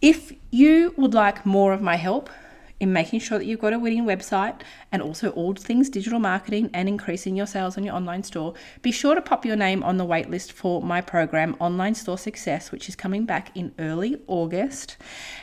If 0.01 0.33
you 0.51 0.93
would 0.97 1.13
like 1.13 1.45
more 1.45 1.73
of 1.73 1.81
my 1.81 1.95
help, 1.95 2.29
in 2.79 2.93
making 2.93 3.19
sure 3.19 3.37
that 3.39 3.45
you've 3.45 3.59
got 3.59 3.73
a 3.73 3.79
winning 3.79 4.05
website 4.05 4.61
and 4.91 5.01
also 5.01 5.29
all 5.31 5.53
things 5.53 5.89
digital 5.89 6.19
marketing 6.19 6.69
and 6.73 6.87
increasing 6.87 7.35
your 7.35 7.47
sales 7.47 7.77
on 7.77 7.83
your 7.83 7.95
online 7.95 8.23
store, 8.23 8.53
be 8.81 8.91
sure 8.91 9.15
to 9.15 9.21
pop 9.21 9.45
your 9.45 9.55
name 9.55 9.83
on 9.83 9.97
the 9.97 10.05
waitlist 10.05 10.51
for 10.51 10.81
my 10.81 11.01
program, 11.01 11.55
Online 11.59 11.95
Store 11.95 12.17
Success, 12.17 12.71
which 12.71 12.87
is 12.87 12.95
coming 12.95 13.25
back 13.25 13.55
in 13.55 13.73
early 13.79 14.17
August. 14.27 14.97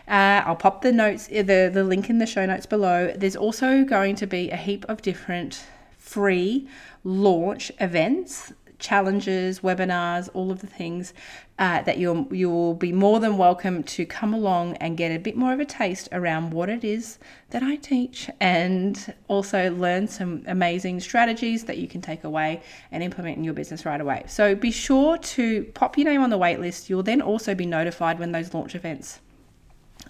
Uh, 0.06 0.42
I'll 0.44 0.56
pop 0.56 0.82
the 0.82 0.92
notes, 0.92 1.28
uh, 1.28 1.42
the, 1.42 1.70
the 1.72 1.84
link 1.84 2.08
in 2.08 2.18
the 2.18 2.26
show 2.26 2.46
notes 2.46 2.66
below. 2.66 3.12
There's 3.16 3.36
also 3.36 3.84
going 3.84 4.14
to 4.16 4.26
be 4.26 4.50
a 4.50 4.56
heap 4.56 4.84
of 4.88 5.02
different 5.02 5.64
free 5.98 6.68
launch 7.02 7.72
events 7.80 8.52
challenges, 8.78 9.60
webinars, 9.60 10.28
all 10.34 10.50
of 10.50 10.60
the 10.60 10.66
things 10.66 11.14
uh, 11.58 11.82
that 11.82 11.98
you'll 11.98 12.26
you'll 12.34 12.74
be 12.74 12.92
more 12.92 13.20
than 13.20 13.38
welcome 13.38 13.82
to 13.82 14.04
come 14.04 14.34
along 14.34 14.76
and 14.76 14.96
get 14.96 15.10
a 15.10 15.18
bit 15.18 15.36
more 15.36 15.52
of 15.52 15.60
a 15.60 15.64
taste 15.64 16.08
around 16.12 16.52
what 16.52 16.68
it 16.68 16.82
is 16.84 17.18
that 17.50 17.62
I 17.62 17.76
teach, 17.76 18.28
and 18.40 19.14
also 19.28 19.70
learn 19.70 20.08
some 20.08 20.42
amazing 20.46 21.00
strategies 21.00 21.64
that 21.64 21.78
you 21.78 21.86
can 21.86 22.00
take 22.00 22.24
away 22.24 22.62
and 22.90 23.02
implement 23.02 23.38
in 23.38 23.44
your 23.44 23.54
business 23.54 23.86
right 23.86 24.00
away. 24.00 24.24
So 24.26 24.54
be 24.54 24.70
sure 24.70 25.16
to 25.18 25.64
pop 25.74 25.96
your 25.96 26.06
name 26.06 26.22
on 26.22 26.30
the 26.30 26.38
waitlist. 26.38 26.88
You'll 26.88 27.04
then 27.04 27.22
also 27.22 27.54
be 27.54 27.66
notified 27.66 28.18
when 28.18 28.32
those 28.32 28.52
launch 28.52 28.74
events 28.74 29.20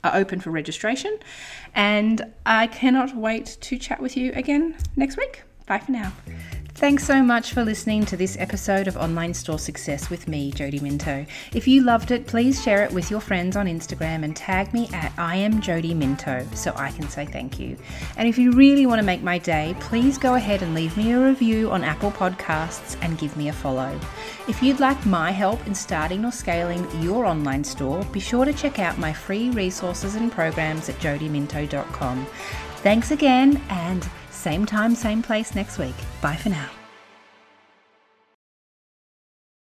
are 0.03 0.17
open 0.17 0.41
for 0.41 0.51
registration, 0.51 1.19
and 1.75 2.33
I 2.47 2.67
cannot 2.67 3.15
wait 3.15 3.59
to 3.61 3.79
chat 3.79 4.01
with 4.01 4.17
you 4.17 4.33
again 4.35 4.77
next 4.97 5.17
week. 5.19 5.43
Bye 5.67 5.79
for 5.79 5.93
now. 5.93 6.13
Thanks 6.77 7.05
so 7.05 7.23
much 7.23 7.53
for 7.53 7.63
listening 7.65 8.05
to 8.07 8.17
this 8.17 8.37
episode 8.37 8.89
of 8.89 8.97
Online 8.97 9.33
Store 9.33 9.61
Success 9.61 10.11
with 10.11 10.27
me, 10.27 10.51
Jody 10.51 10.81
Minto. 10.81 11.25
If 11.53 11.69
you 11.69 11.85
loved 11.85 12.11
it, 12.11 12.27
please 12.27 12.61
share 12.61 12.83
it 12.83 12.91
with 12.91 13.13
your 13.13 13.21
friends 13.21 13.57
on 13.57 13.67
Instagram 13.67 14.25
and 14.25 14.35
tag 14.35 14.75
me 14.75 14.89
at 14.93 15.13
I 15.17 15.37
am 15.37 15.61
Jody 15.61 15.95
Minto 15.95 16.45
so 16.53 16.73
I 16.75 16.91
can 16.91 17.09
say 17.09 17.27
thank 17.27 17.61
you. 17.61 17.77
And 18.17 18.29
if 18.29 18.39
you 18.39 18.51
really 18.51 18.87
want 18.87 18.99
to 18.99 19.07
make 19.07 19.23
my 19.23 19.39
day, 19.39 19.77
please 19.79 20.19
go 20.19 20.35
ahead 20.35 20.63
and 20.63 20.75
leave 20.75 20.97
me 20.97 21.13
a 21.13 21.25
review 21.25 21.71
on 21.71 21.85
Apple 21.85 22.11
Podcasts 22.11 22.97
and 23.03 23.19
give 23.19 23.37
me 23.37 23.49
a 23.49 23.53
follow. 23.53 23.99
If 24.49 24.61
you'd 24.61 24.81
like 24.81 25.07
my 25.07 25.31
help 25.31 25.65
in 25.69 25.77
starting 25.77 26.25
or 26.25 26.33
scaling 26.33 26.85
your 27.01 27.25
online 27.25 27.63
store, 27.63 28.03
be 28.07 28.19
sure 28.19 28.45
to 28.45 28.53
check 28.53 28.81
out 28.81 28.99
my 28.99 29.13
free 29.13 29.51
resources 29.51 30.17
and 30.17 30.33
programs 30.33 30.89
at 30.89 30.97
jodyminto.com. 30.97 32.27
Thanks 32.79 33.13
again 33.13 33.63
and 33.71 34.07
same 34.45 34.67
time, 34.67 34.95
same 34.95 35.23
place 35.23 35.55
next 35.55 35.79
week. 35.79 35.99
Bye 36.21 36.37
for 36.37 36.51
now. 36.51 36.84